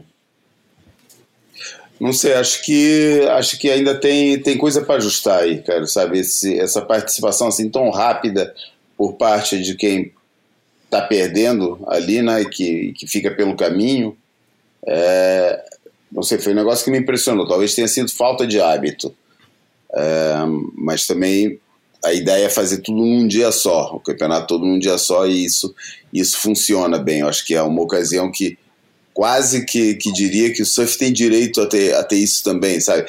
[2.00, 6.20] Não sei, acho que acho que ainda tem, tem coisa para ajustar aí, cara, sabe?
[6.20, 8.54] Esse, essa participação assim tão rápida
[8.98, 10.12] por parte de quem
[10.84, 14.18] está perdendo ali, né, e que, que fica pelo caminho.
[14.86, 15.64] É,
[16.12, 17.48] não sei, foi um negócio que me impressionou.
[17.48, 19.16] Talvez tenha sido falta de hábito,
[19.94, 20.34] é,
[20.76, 21.60] mas também
[22.04, 25.46] a ideia é fazer tudo num dia só, o campeonato todo num dia só, e
[25.46, 25.74] isso,
[26.12, 27.22] isso funciona bem.
[27.22, 28.58] Eu acho que é uma ocasião que
[29.14, 32.80] quase que, que diria que o surf tem direito a ter, a ter isso também,
[32.80, 33.06] sabe?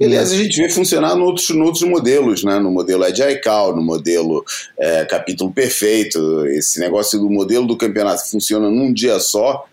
[0.00, 2.60] Aliás, a gente vê funcionar em outros, outros modelos, né?
[2.60, 3.40] no modelo Agile
[3.74, 4.44] no modelo
[4.78, 9.66] é, Capítulo Perfeito, esse negócio do modelo do campeonato que funciona num dia só,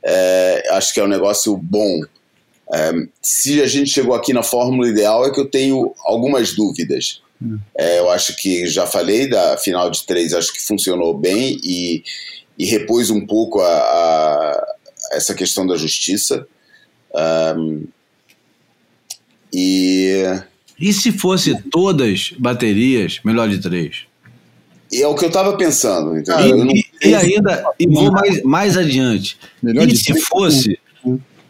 [0.00, 2.02] é, acho que é um negócio bom.
[2.72, 7.20] É, se a gente chegou aqui na fórmula ideal, é que eu tenho algumas dúvidas.
[7.76, 12.02] É, eu acho que já falei da final de três, acho que funcionou bem e,
[12.58, 14.73] e repôs um pouco a, a
[15.14, 16.46] essa questão da justiça.
[17.56, 17.84] Um,
[19.52, 20.22] e.
[20.78, 24.06] E se fosse todas baterias, melhor de três?
[24.90, 26.16] E é o que eu estava pensando.
[26.16, 26.22] E,
[27.04, 29.38] e, e, ainda, e vou mais, mais adiante.
[29.62, 30.78] Melhor e se fosse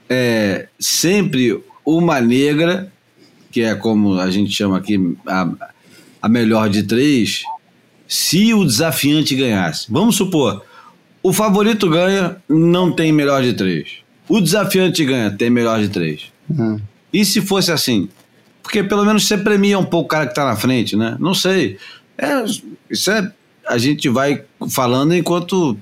[0.09, 2.93] é, sempre uma negra,
[3.51, 5.51] que é como a gente chama aqui a,
[6.23, 7.43] a melhor de três,
[8.09, 9.87] se o desafiante ganhasse.
[9.91, 10.65] Vamos supor,
[11.25, 13.89] o favorito ganha, não tem melhor de três.
[14.29, 16.33] O desafiante ganha, tem melhor de três.
[16.49, 16.79] Uhum.
[17.12, 18.09] E se fosse assim?
[18.62, 21.16] Porque pelo menos você premia um pouco o cara que está na frente, né?
[21.18, 21.79] Não sei.
[22.16, 22.45] É,
[22.91, 23.31] isso é
[23.66, 25.77] a gente vai falando enquanto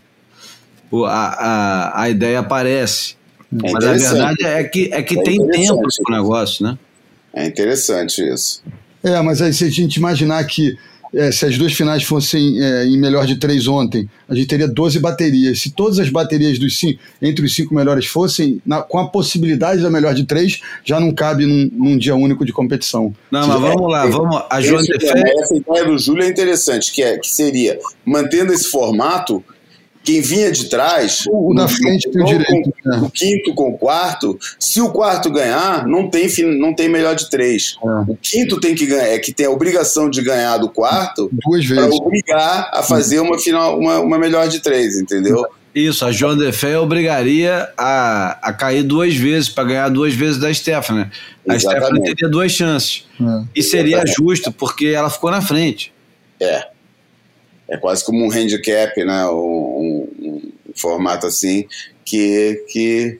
[0.90, 3.16] o- a, a, a ideia aparece.
[3.64, 6.02] É Mas a verdade é que, é que É tem tempo interessante.
[6.04, 6.78] pro negócio, né?
[7.34, 8.62] É interessante isso.
[9.02, 10.76] É, mas aí se a gente imaginar que
[11.14, 14.66] é, se as duas finais fossem é, em melhor de três ontem, a gente teria
[14.66, 15.60] 12 baterias.
[15.60, 19.82] Se todas as baterias dos cinco, entre os cinco melhores fossem, na- com a possibilidade
[19.82, 23.14] da melhor de três, já não cabe num, num dia único de competição.
[23.30, 24.42] Não, mas vamos lá, vamos.
[24.50, 25.22] A Joana Esse- Defé.
[25.40, 29.44] essa ideia do Júlio é interessante, que, é, que seria, mantendo esse formato,
[30.02, 32.72] quem vinha de trás, O da frente tem o direito.
[32.82, 33.00] com né?
[33.02, 36.28] o quinto com o quarto, se o quarto ganhar, não tem,
[36.58, 37.76] não tem melhor de três.
[37.82, 38.10] É.
[38.10, 41.66] O quinto tem que ganhar, é que tem a obrigação de ganhar do quarto Duas
[41.66, 45.46] para obrigar a fazer uma final, uma, uma melhor de três, entendeu?
[45.74, 50.52] Isso, a Joana Defé obrigaria a, a cair duas vezes para ganhar duas vezes da
[50.52, 51.06] Stephanie.
[51.48, 52.14] A Stephanie Exatamente.
[52.14, 53.06] teria duas chances.
[53.18, 53.44] É.
[53.54, 54.16] E seria Exatamente.
[54.16, 55.90] justo, porque ela ficou na frente.
[56.38, 56.66] É.
[57.72, 59.26] É quase como um handicap, né?
[59.26, 61.66] Um, um- um formato assim
[62.04, 62.64] que.
[62.68, 63.18] que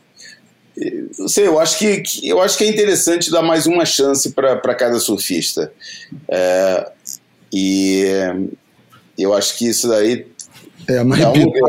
[1.18, 4.30] não sei, eu acho que, que- eu acho que é interessante dar mais uma chance
[4.30, 5.72] para cada surfista.
[6.28, 6.90] É,
[7.53, 8.05] e
[9.18, 10.26] eu acho que isso daí
[10.88, 11.68] É, mas é um modelo,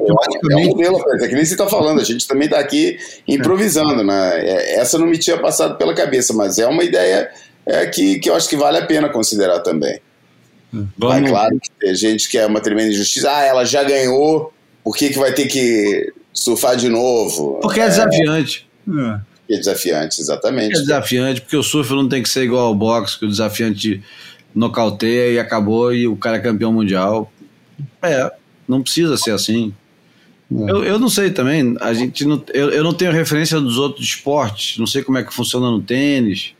[0.51, 4.03] é um modelo, é que nem você está falando, a gente também está aqui improvisando,
[4.03, 4.39] né?
[4.49, 7.29] É, Essa não me tinha passado pela cabeça, mas é uma ideia
[7.65, 9.99] é, que, que eu acho que vale a pena considerar também.
[10.73, 13.29] Mas Vamos, claro que tem gente que é uma tremenda injustiça.
[13.31, 14.51] Ah, ela já ganhou,
[14.83, 17.59] por que, que vai ter que surfar de novo?
[17.61, 18.67] Porque é desafiante.
[19.49, 20.75] É desafiante, exatamente.
[20.75, 24.01] É desafiante, porque o surf não tem que ser igual ao boxe, que o desafiante
[24.55, 27.31] nocauteia e acabou e o cara é campeão mundial.
[28.01, 28.31] É,
[28.67, 29.73] não precisa ser assim.
[30.51, 30.71] É.
[30.71, 34.05] Eu, eu não sei também, a gente não, eu, eu não tenho referência dos outros
[34.05, 36.53] esportes, não sei como é que funciona no tênis.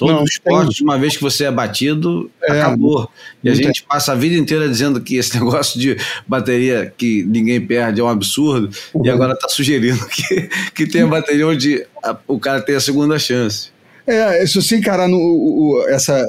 [0.00, 3.08] Todos Não, os esportes, uma vez que você é batido, É, acabou.
[3.44, 5.96] E a não tem- gente passa a vida inteira dizendo que esse negócio de
[6.26, 9.04] bateria que ninguém perde é um absurdo, Uhum.
[9.04, 12.80] e agora está sugerindo que, que tem a bateria onde a- o cara tem a
[12.80, 13.68] segunda chance.
[14.06, 16.26] É, se você encarar no, o- essa,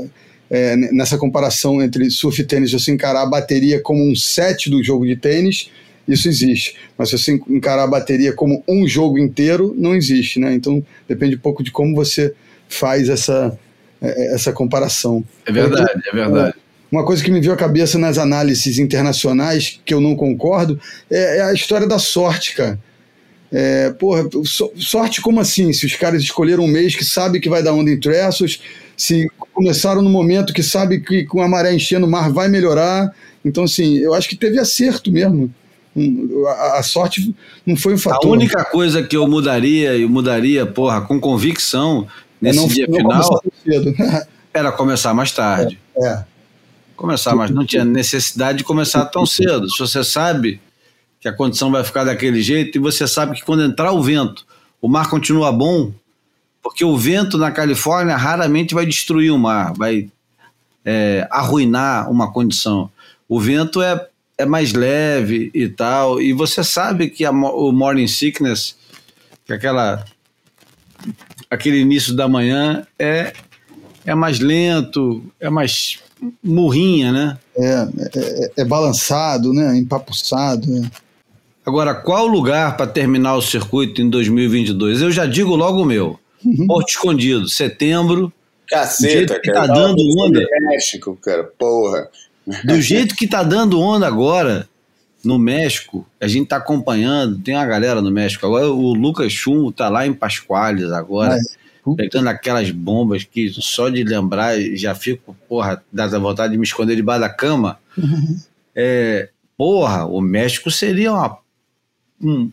[0.49, 4.69] é, nessa comparação entre surf e tênis, se você encarar a bateria como um set
[4.69, 5.69] do jogo de tênis,
[6.05, 6.75] isso existe.
[6.97, 10.53] Mas se você encarar a bateria como um jogo inteiro, não existe, né?
[10.53, 12.33] Então depende um pouco de como você
[12.75, 13.57] faz essa,
[14.01, 15.23] é, essa comparação.
[15.45, 16.55] É verdade, é verdade.
[16.91, 21.37] Uma coisa que me veio à cabeça nas análises internacionais, que eu não concordo, é,
[21.37, 22.77] é a história da sorte, cara.
[23.53, 25.73] É, porra, so- sorte como assim?
[25.73, 28.61] Se os caras escolheram um mês que sabe que vai dar onda em Tressos,
[28.95, 33.13] se começaram no momento que sabe que com a maré enchendo o mar vai melhorar.
[33.43, 35.53] Então, assim, eu acho que teve acerto mesmo.
[35.95, 38.31] Hum, A, a sorte não foi um A fator.
[38.31, 42.97] única coisa que eu mudaria, e mudaria, porra, com convicção, É nesse não, dia não
[42.97, 43.93] final, cedo.
[44.53, 45.79] era começar mais tarde.
[45.97, 46.23] é.
[46.95, 49.67] Começar, mas não tinha necessidade de começar tão cedo.
[49.71, 50.61] Se você sabe
[51.19, 54.45] que a condição vai ficar daquele jeito e você sabe que quando entrar o vento,
[54.79, 55.91] o mar continua bom,
[56.61, 60.09] porque o vento na Califórnia raramente vai destruir o mar, vai
[60.85, 62.89] é, arruinar uma condição.
[63.27, 68.07] O vento é, é mais leve e tal, e você sabe que a o morning
[68.07, 68.75] sickness,
[69.43, 70.05] que aquela
[71.51, 73.33] aquele início da manhã é
[74.03, 75.99] é mais lento, é mais
[76.43, 77.37] murrinha, né?
[77.55, 79.77] É, é, é balançado, né?
[79.77, 80.67] empapuçado.
[80.67, 80.89] né?
[81.63, 85.01] Agora, qual lugar para terminar o circuito em 2022?
[85.01, 86.19] Eu já digo logo o meu.
[86.65, 88.27] Porto Escondido, setembro.
[88.27, 88.33] Do
[88.67, 89.67] Caceta, jeito que cara.
[89.67, 90.47] tá dando onda.
[90.61, 91.43] México, cara.
[91.43, 92.09] Porra.
[92.63, 94.67] Do jeito que tá dando onda agora
[95.23, 99.71] no México, a gente tá acompanhando, tem uma galera no México agora, o Lucas Chum
[99.71, 101.61] tá lá em Pascoales agora, Ah, é.
[101.95, 106.95] Pegando aquelas bombas que só de lembrar já fico, porra, dá vontade de me esconder
[106.95, 107.79] debaixo da cama.
[108.75, 111.37] É, porra, o México seria uma.
[112.21, 112.51] um-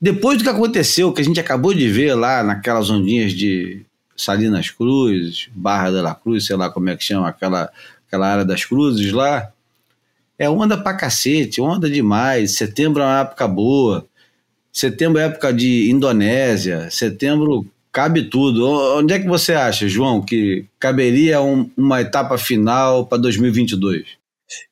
[0.00, 3.82] depois do que aconteceu, que a gente acabou de ver lá naquelas ondinhas de
[4.16, 7.70] Salinas Cruz, Barra de la Cruz, sei lá como é que chama, aquela,
[8.06, 9.50] aquela área das cruzes lá.
[10.38, 12.56] É onda pra cacete, onda demais.
[12.56, 14.06] Setembro é uma época boa.
[14.72, 16.88] Setembro é época de Indonésia.
[16.90, 18.66] Setembro cabe tudo.
[18.98, 24.04] Onde é que você acha, João, que caberia um- uma etapa final para 2022?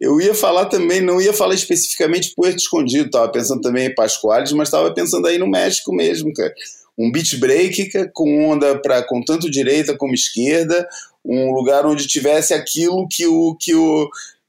[0.01, 4.53] Eu ia falar também, não ia falar especificamente Puerto Escondido, tava pensando também em Pascoales,
[4.53, 6.55] mas tava pensando aí no México mesmo, cara.
[6.97, 10.87] Um beach break com onda pra, com tanto direita como esquerda,
[11.25, 14.09] um lugar onde tivesse aquilo que o que o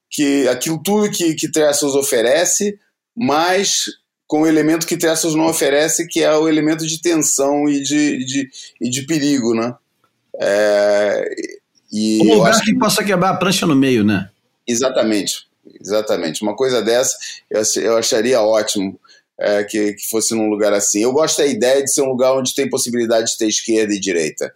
[0.09, 2.79] que aquilo tudo que que Trestles oferece,
[3.15, 3.85] mas
[4.27, 8.25] com o elemento que Trestles não oferece, que é o elemento de tensão e de,
[8.25, 8.49] de,
[8.81, 9.75] e de perigo, né?
[10.39, 11.35] É,
[11.91, 14.29] e Um lugar acho que possa quebrar a prancha no meio, né?
[14.67, 15.47] Exatamente.
[15.79, 16.41] exatamente.
[16.41, 17.15] Uma coisa dessa
[17.49, 18.99] eu, eu acharia ótimo
[19.39, 21.03] é, que, que fosse num lugar assim.
[21.03, 23.99] Eu gosto da ideia de ser um lugar onde tem possibilidade de ter esquerda e
[23.99, 24.53] direita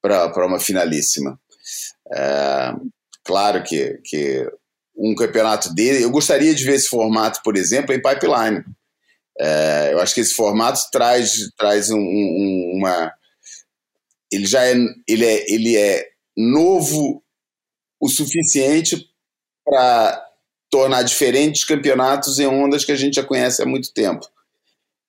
[0.00, 1.38] para uma finalíssima.
[2.12, 2.72] É,
[3.22, 4.50] claro que, que
[5.00, 6.04] um campeonato dele.
[6.04, 8.62] Eu gostaria de ver esse formato, por exemplo, em pipeline.
[9.38, 13.12] É, eu acho que esse formato traz, traz um, um, uma.
[14.30, 14.74] Ele já é
[15.08, 15.52] ele, é.
[15.52, 17.22] ele é novo
[17.98, 19.08] o suficiente
[19.64, 20.26] para
[20.70, 24.26] tornar diferentes campeonatos em ondas que a gente já conhece há muito tempo.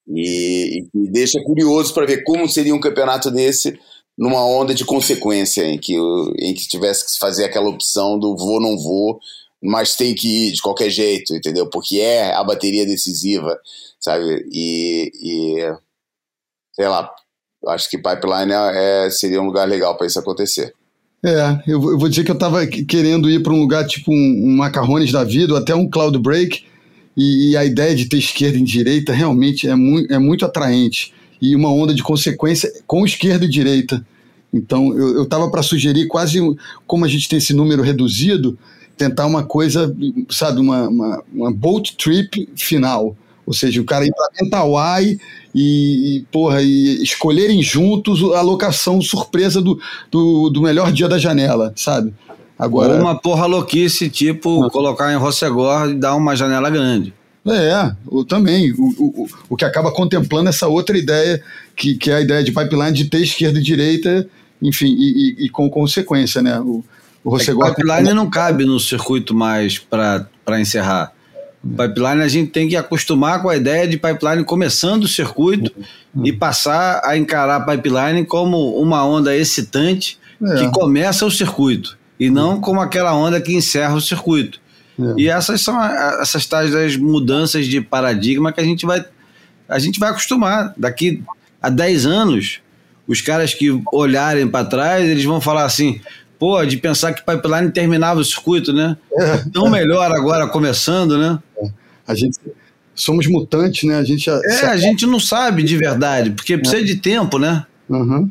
[0.07, 3.79] E, e deixa curioso para ver como seria um campeonato desse
[4.17, 5.95] numa onda de consequência, em que,
[6.37, 9.19] em que tivesse que fazer aquela opção do vou, não vou,
[9.61, 11.67] mas tem que ir de qualquer jeito, entendeu?
[11.67, 13.59] Porque é a bateria decisiva,
[13.99, 14.45] sabe?
[14.51, 15.73] E, e
[16.73, 17.09] sei lá,
[17.67, 20.73] acho que Pipeline é, seria um lugar legal para isso acontecer.
[21.23, 24.15] É, eu, eu, vou dizer que eu estava querendo ir para um lugar tipo um,
[24.15, 26.63] um Macarrones da vida, ou até um Cloud Break,
[27.15, 31.13] e, e, a ideia de ter esquerda e direita realmente é, mu é muito atraente.
[31.39, 34.03] E uma onda de consequência com esquerda e direita.
[34.53, 36.39] Então, eu estava para sugerir, quase
[36.87, 38.57] como a gente tem esse número reduzido,
[38.97, 39.95] tentar uma coisa,
[40.29, 43.15] sabe, uma, uma, uma boat trip final.
[43.45, 45.17] Ou seja, o cara ir para Mentawai
[45.53, 49.79] e, e, porra, e escolherem juntos a locação surpresa do,
[50.09, 52.13] do, do melhor dia da janela, sabe?
[52.57, 57.13] Agora, Ou uma porra louquice, tipo, colocar em Rossegor e dar uma janela grande.
[57.45, 58.71] É, o, também.
[58.73, 61.43] O, o, o que acaba contemplando essa outra ideia,
[61.75, 64.29] que, que é a ideia de pipeline de ter esquerda e direita,
[64.61, 66.59] enfim, e, e, e com consequência, né?
[66.59, 66.83] O,
[67.23, 67.67] o Rossegor.
[67.67, 71.13] É pipeline não cabe no circuito mais para encerrar.
[71.61, 75.71] Pipeline a gente tem que acostumar com a ideia de pipeline começando o circuito
[76.15, 76.25] uhum.
[76.25, 80.55] e passar a encarar a pipeline como uma onda excitante é.
[80.55, 82.61] que começa o circuito e não uhum.
[82.61, 84.59] como aquela onda que encerra o circuito.
[84.99, 85.13] É.
[85.17, 85.81] E essas são
[86.19, 89.05] essas tais das mudanças de paradigma que a gente vai
[89.69, 90.73] a gente vai acostumar.
[90.75, 91.23] Daqui
[91.61, 92.59] a 10 anos,
[93.07, 96.01] os caras que olharem para trás, eles vão falar assim:
[96.41, 98.97] pô, de pensar que pipeline terminava o circuito, né?
[99.13, 99.37] É.
[99.53, 101.37] Tão melhor agora começando, né?
[101.55, 101.69] É.
[102.07, 102.39] A gente
[102.95, 103.97] somos mutantes, né?
[103.97, 106.83] A gente já, é, a gente não sabe de verdade, porque precisa é.
[106.83, 107.63] de tempo, né?
[107.87, 108.27] Uhum.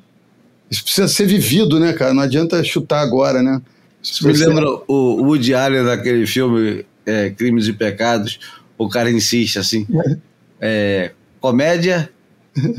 [0.68, 2.12] Isso precisa ser vivido, né, cara?
[2.12, 3.62] Não adianta chutar agora, né?
[4.02, 8.40] Isso me lembra o Woody Allen daquele filme é, Crimes e Pecados.
[8.76, 9.86] O cara insiste assim:
[10.60, 12.10] é, comédia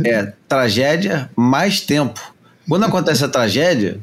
[0.03, 2.19] é tragédia mais tempo.
[2.67, 3.97] Quando acontece a tragédia,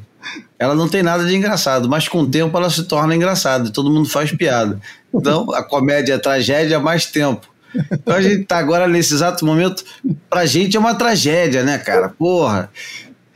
[0.57, 3.89] ela não tem nada de engraçado, mas com o tempo ela se torna engraçada, todo
[3.89, 4.79] mundo faz piada.
[5.13, 7.47] Então, a comédia, a tragédia é mais tempo.
[7.91, 9.83] Então a gente tá agora nesse exato momento,
[10.29, 12.09] pra gente é uma tragédia, né, cara?
[12.09, 12.69] Porra.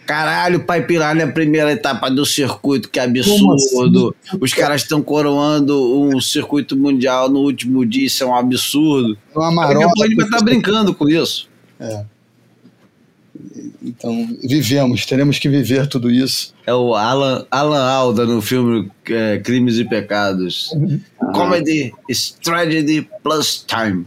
[0.06, 4.14] Caralho, Pipeline é a primeira etapa do circuito, que absurdo.
[4.28, 4.38] Assim?
[4.42, 9.18] Os caras estão coroando um circuito mundial no último dia, isso é um absurdo.
[9.34, 11.48] É uma gente vai estar tá brincando com isso.
[11.80, 12.06] É.
[13.82, 16.54] Então, vivemos, teremos que viver tudo isso.
[16.66, 20.72] É o Alan, Alan Alda no filme é, Crimes e Pecados.
[20.72, 21.00] Uhum.
[21.34, 24.06] Comedy is tragedy plus time.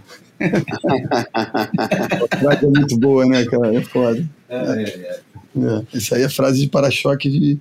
[1.33, 3.75] a frase é muito boa, né, cara?
[3.75, 4.25] É foda.
[4.49, 5.21] É, é, é.
[5.57, 7.59] é isso aí é frase de para-choque de.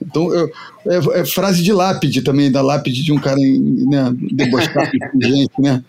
[0.00, 0.50] Então, eu,
[0.86, 5.60] é, é, frase de lápide também, da lápide de um cara né, debochado de gente,
[5.60, 5.82] né?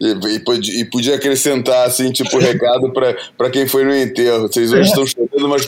[0.00, 4.42] E, podia, e, podia acrescentar, assim, tipo, recado para quem foi no enterro.
[4.42, 5.66] Vocês hoje estão chorando, mas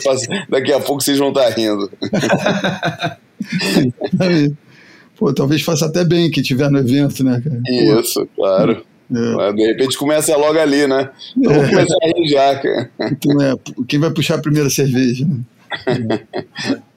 [0.49, 1.89] daqui a pouco vocês vão estar tá rindo.
[5.17, 7.61] Pô, talvez faça até bem que tiver no evento, né, cara?
[7.99, 8.83] Isso, claro.
[9.13, 9.53] É.
[9.53, 11.09] De repente começa logo ali, né?
[11.37, 12.91] Então vamos começar a rir já, cara.
[13.11, 13.53] Então, é,
[13.87, 15.25] quem vai puxar a primeira cerveja?
[15.25, 15.39] Né?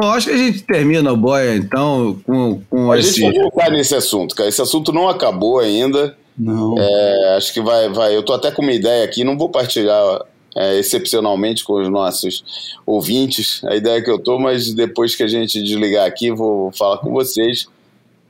[0.00, 3.20] Bom, acho que a gente termina o Boia, então, com, com a esse...
[3.20, 4.48] gente vai voltar nesse assunto, cara.
[4.48, 6.16] Esse assunto não acabou ainda.
[6.38, 6.74] Não.
[6.78, 8.16] É, acho que vai, vai.
[8.16, 10.24] Eu tô até com uma ideia aqui, não vou partilhar
[10.56, 12.42] é, excepcionalmente com os nossos
[12.86, 16.96] ouvintes a ideia que eu tô, mas depois que a gente desligar aqui, vou falar
[16.96, 17.68] com vocês.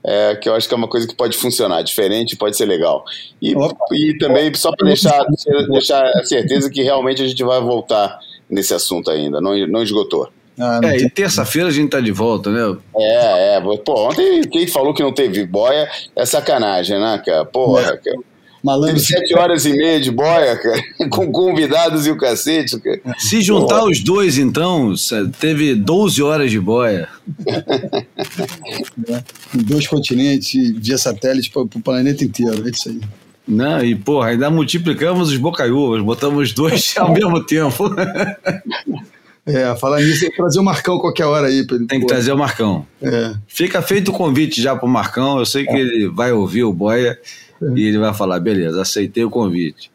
[0.03, 3.05] É, que eu acho que é uma coisa que pode funcionar, diferente, pode ser legal.
[3.41, 3.55] E,
[3.93, 5.25] e também, só para deixar,
[5.71, 8.19] deixar a certeza que realmente a gente vai voltar
[8.49, 10.29] nesse assunto ainda, não, não esgotou.
[10.61, 11.07] Ah, é, tem...
[11.07, 12.77] e terça-feira a gente tá de volta, né?
[12.97, 13.61] É, é.
[13.61, 17.45] Pô, ontem quem falou que não teve boia é sacanagem, né, cara?
[17.45, 17.97] Porra, é.
[17.97, 18.19] cara.
[18.63, 18.97] Malandro.
[18.97, 23.01] Teve sete horas e meia de boia, cara, com convidados e o cacete, cara.
[23.19, 23.91] Se juntar Porra.
[23.91, 24.93] os dois, então,
[25.39, 27.09] teve 12 horas de boia.
[29.09, 29.23] é.
[29.55, 33.01] Dois continentes, via satélite para o planeta inteiro, é isso aí.
[33.49, 37.91] Não, e porra, ainda multiplicamos os bocaiúvas, botamos dois ao mesmo tempo.
[39.51, 41.67] É, falar nisso, tem que trazer o Marcão qualquer hora aí.
[41.67, 42.87] Pra ele, Tem que trazer o Marcão.
[43.03, 43.35] É.
[43.47, 45.39] Fica feito o convite já pro Marcão.
[45.39, 47.19] Eu sei que ele vai ouvir o Boia
[47.75, 49.91] e ele vai falar: beleza, aceitei o convite.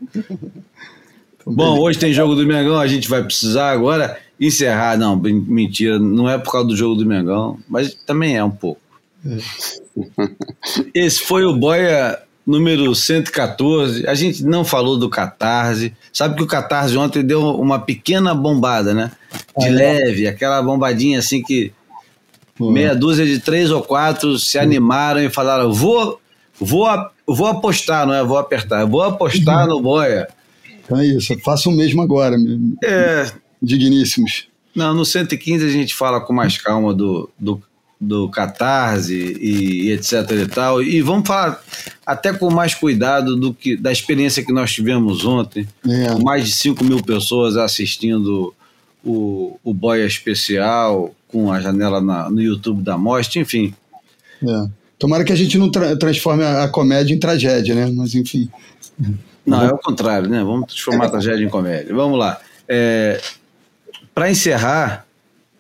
[1.45, 4.97] Bom, hoje tem jogo do Mengão, a gente vai precisar agora encerrar.
[4.97, 8.82] Não, mentira, não é por causa do jogo do Mengão, mas também é um pouco.
[10.93, 14.07] Esse foi o Boia número 114.
[14.07, 15.93] A gente não falou do Catarse.
[16.13, 19.11] Sabe que o Catarse ontem deu uma pequena bombada, né?
[19.57, 19.71] De Ah, é?
[19.71, 21.71] leve, aquela bombadinha assim que
[22.59, 26.19] meia dúzia de três ou quatro se animaram e falaram: vou,
[26.59, 26.87] vou,
[27.27, 28.23] vou apostar, não é?
[28.23, 30.27] Vou apertar, vou apostar no Boia.
[30.83, 32.35] Então é isso, faça o mesmo agora,
[32.83, 33.25] É,
[33.61, 34.47] digníssimos.
[34.75, 37.59] não, no 115 a gente fala com mais calma do, do,
[37.99, 40.81] do Catarse e, e etc e tal.
[40.83, 41.61] E vamos falar
[42.05, 45.67] até com mais cuidado do que da experiência que nós tivemos ontem.
[45.87, 46.07] É.
[46.13, 48.53] Com mais de 5 mil pessoas assistindo
[49.03, 53.73] o, o Boia Especial, com a janela na- no YouTube da Mostra, enfim.
[54.43, 54.67] É.
[54.99, 57.91] Tomara que a gente não tra- transforme a, a comédia em tragédia, né?
[57.95, 58.49] Mas enfim.
[59.45, 60.43] Não, é o contrário, né?
[60.43, 61.93] Vamos transformar a tragédia em comédia.
[61.93, 62.39] Vamos lá.
[64.13, 65.05] Para encerrar,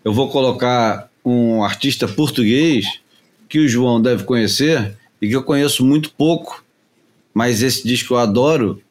[0.03, 2.99] eu vou colocar um artista português
[3.49, 6.63] que o João deve conhecer e que eu conheço muito pouco,
[7.33, 8.81] mas esse disco eu adoro.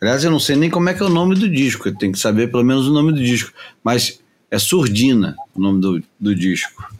[0.00, 2.12] Aliás, eu não sei nem como é que é o nome do disco, eu tenho
[2.12, 3.52] que saber pelo menos o nome do disco,
[3.84, 4.20] mas
[4.50, 6.90] é Surdina o nome do, do disco.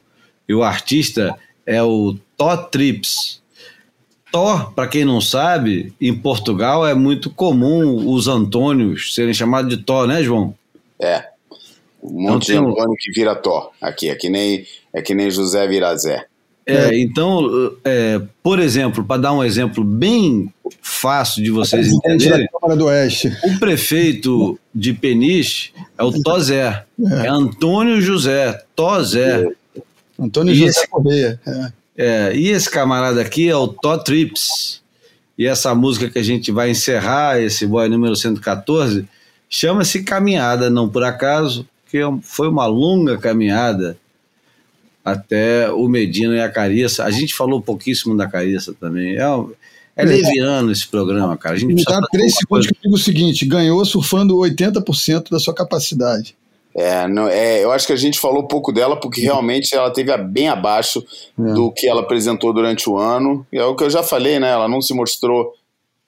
[0.49, 3.43] E o artista é o Tó Trips.
[4.31, 9.83] Tó, para quem não sabe, em Portugal é muito comum os Antônios serem chamados de
[9.83, 10.55] Tó, né, João?
[11.01, 11.36] É.
[12.07, 14.09] Um monte tem de um- Antônio que vira Thor aqui.
[14.09, 16.25] É que nem, é que nem José vira Zé.
[16.69, 20.53] É, então, é, por exemplo, para dar um exemplo bem
[20.83, 23.33] fácil de vocês entenderem, da Câmara do Oeste.
[23.45, 26.85] o prefeito de Peniche é o Tozé.
[27.23, 29.47] É Antônio José Tozé.
[30.19, 31.41] Antônio E José esse- Correia.
[31.47, 31.73] É.
[31.99, 34.83] É, e esse camarada aqui é o Tó Trips.
[35.39, 39.07] E essa música que a gente vai encerrar, esse boy número 114,
[39.49, 43.97] chama-se Caminhada, não por acaso, que um- foi uma longa caminhada
[45.05, 47.05] até o Medina e a Cariça.
[47.05, 49.17] A gente falou pouquíssimo da Cariça também.
[49.17, 49.53] É, um-
[49.95, 51.55] é leviano esse programa, cara.
[51.55, 52.69] A gente Me dá fazer três segundos coisa.
[52.69, 56.37] que eu digo o seguinte: ganhou surfando 80% da sua capacidade.
[56.75, 60.15] É, não, é, eu acho que a gente falou pouco dela porque realmente ela teve
[60.19, 61.03] bem abaixo
[61.39, 61.53] É.
[61.55, 63.47] do que ela apresentou durante o ano.
[63.51, 64.51] E é o que eu já falei, né?
[64.51, 65.55] Ela não se mostrou.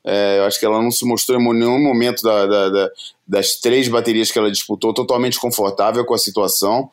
[0.05, 2.91] É, eu acho que ela não se mostrou em nenhum momento da- da- da-
[3.27, 6.91] das três baterias que ela disputou totalmente confortável com a situação.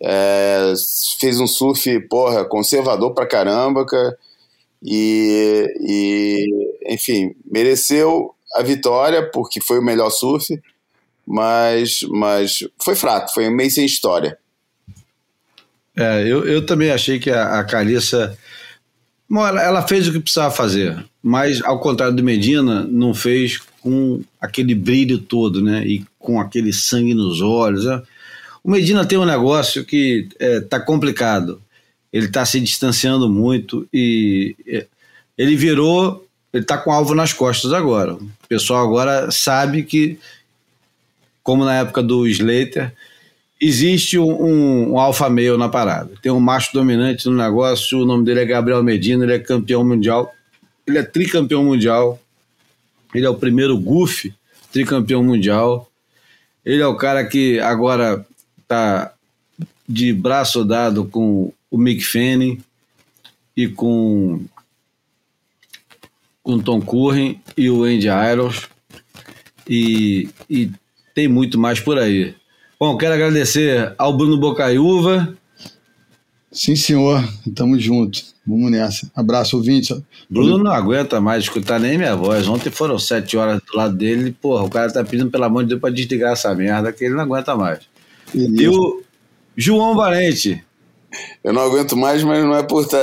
[0.00, 0.72] É,
[1.18, 4.16] fez um surf, porra, conservador pra caramba, cara.
[4.82, 10.46] E, e, enfim, mereceu a vitória porque foi o melhor surf,
[11.26, 14.38] mas, mas foi fraco, foi meio sem história.
[15.96, 18.36] É, eu, eu também achei que a, a Carissa.
[19.28, 23.58] Bom, ela, ela fez o que precisava fazer, mas ao contrário do Medina, não fez
[23.80, 25.84] com aquele brilho todo, né?
[25.84, 27.84] E com aquele sangue nos olhos.
[27.84, 28.00] né?
[28.62, 31.60] O Medina tem um negócio que é, tá complicado.
[32.12, 34.86] Ele está se distanciando muito e é,
[35.36, 36.24] ele virou.
[36.52, 38.14] Ele está com alvo nas costas agora.
[38.14, 40.20] O pessoal agora sabe que,
[41.42, 42.92] como na época do Slater,
[43.60, 46.12] existe um, um, alfa male na parada.
[46.22, 49.84] Tem um macho dominante no negócio, o nome dele é Gabriel Medina, ele é campeão
[49.84, 50.32] mundial,
[50.86, 52.20] ele é tricampeão mundial,
[53.14, 54.34] ele é o primeiro Goofy
[54.72, 55.90] tricampeão mundial,
[56.64, 58.26] ele é o cara que agora
[58.68, 59.12] tá
[59.88, 62.62] de braço dado com o Mick Fanning
[63.56, 64.44] e com
[66.42, 68.68] com Tom Curren e o Andy Irons
[69.68, 70.70] e, e
[71.14, 72.34] tem muito mais por aí.
[72.78, 75.36] Bom, quero agradecer ao Bruno Bocaiúva.
[76.52, 77.26] Sim, senhor.
[77.54, 78.35] Tamo junto.
[78.46, 79.10] Vamos nessa.
[79.14, 79.92] Abraço, ouvinte.
[80.30, 82.46] Bruno não aguenta mais escutar nem minha voz.
[82.46, 84.30] Ontem foram sete horas do lado dele.
[84.40, 87.14] Porra, o cara tá pedindo pelo amor de Deus pra desligar essa merda que ele
[87.14, 87.80] não aguenta mais.
[88.32, 89.02] E o
[89.56, 90.62] João Valente.
[91.42, 92.98] Eu não aguento mais, mas não é por estar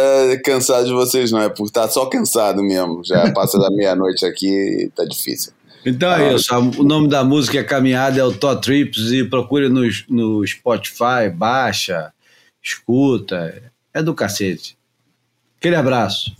[0.45, 1.41] cansado de vocês, não.
[1.41, 3.03] É por estar só cansado mesmo.
[3.03, 5.51] Já passa da meia-noite aqui e tá difícil.
[5.85, 6.55] Então é isso.
[6.55, 9.11] O nome da música é Caminhada, é o Tó Trips.
[9.11, 12.13] E procure no, no Spotify, baixa,
[12.63, 13.61] escuta.
[13.93, 14.77] É do cacete.
[15.63, 16.35] Aquele abraço.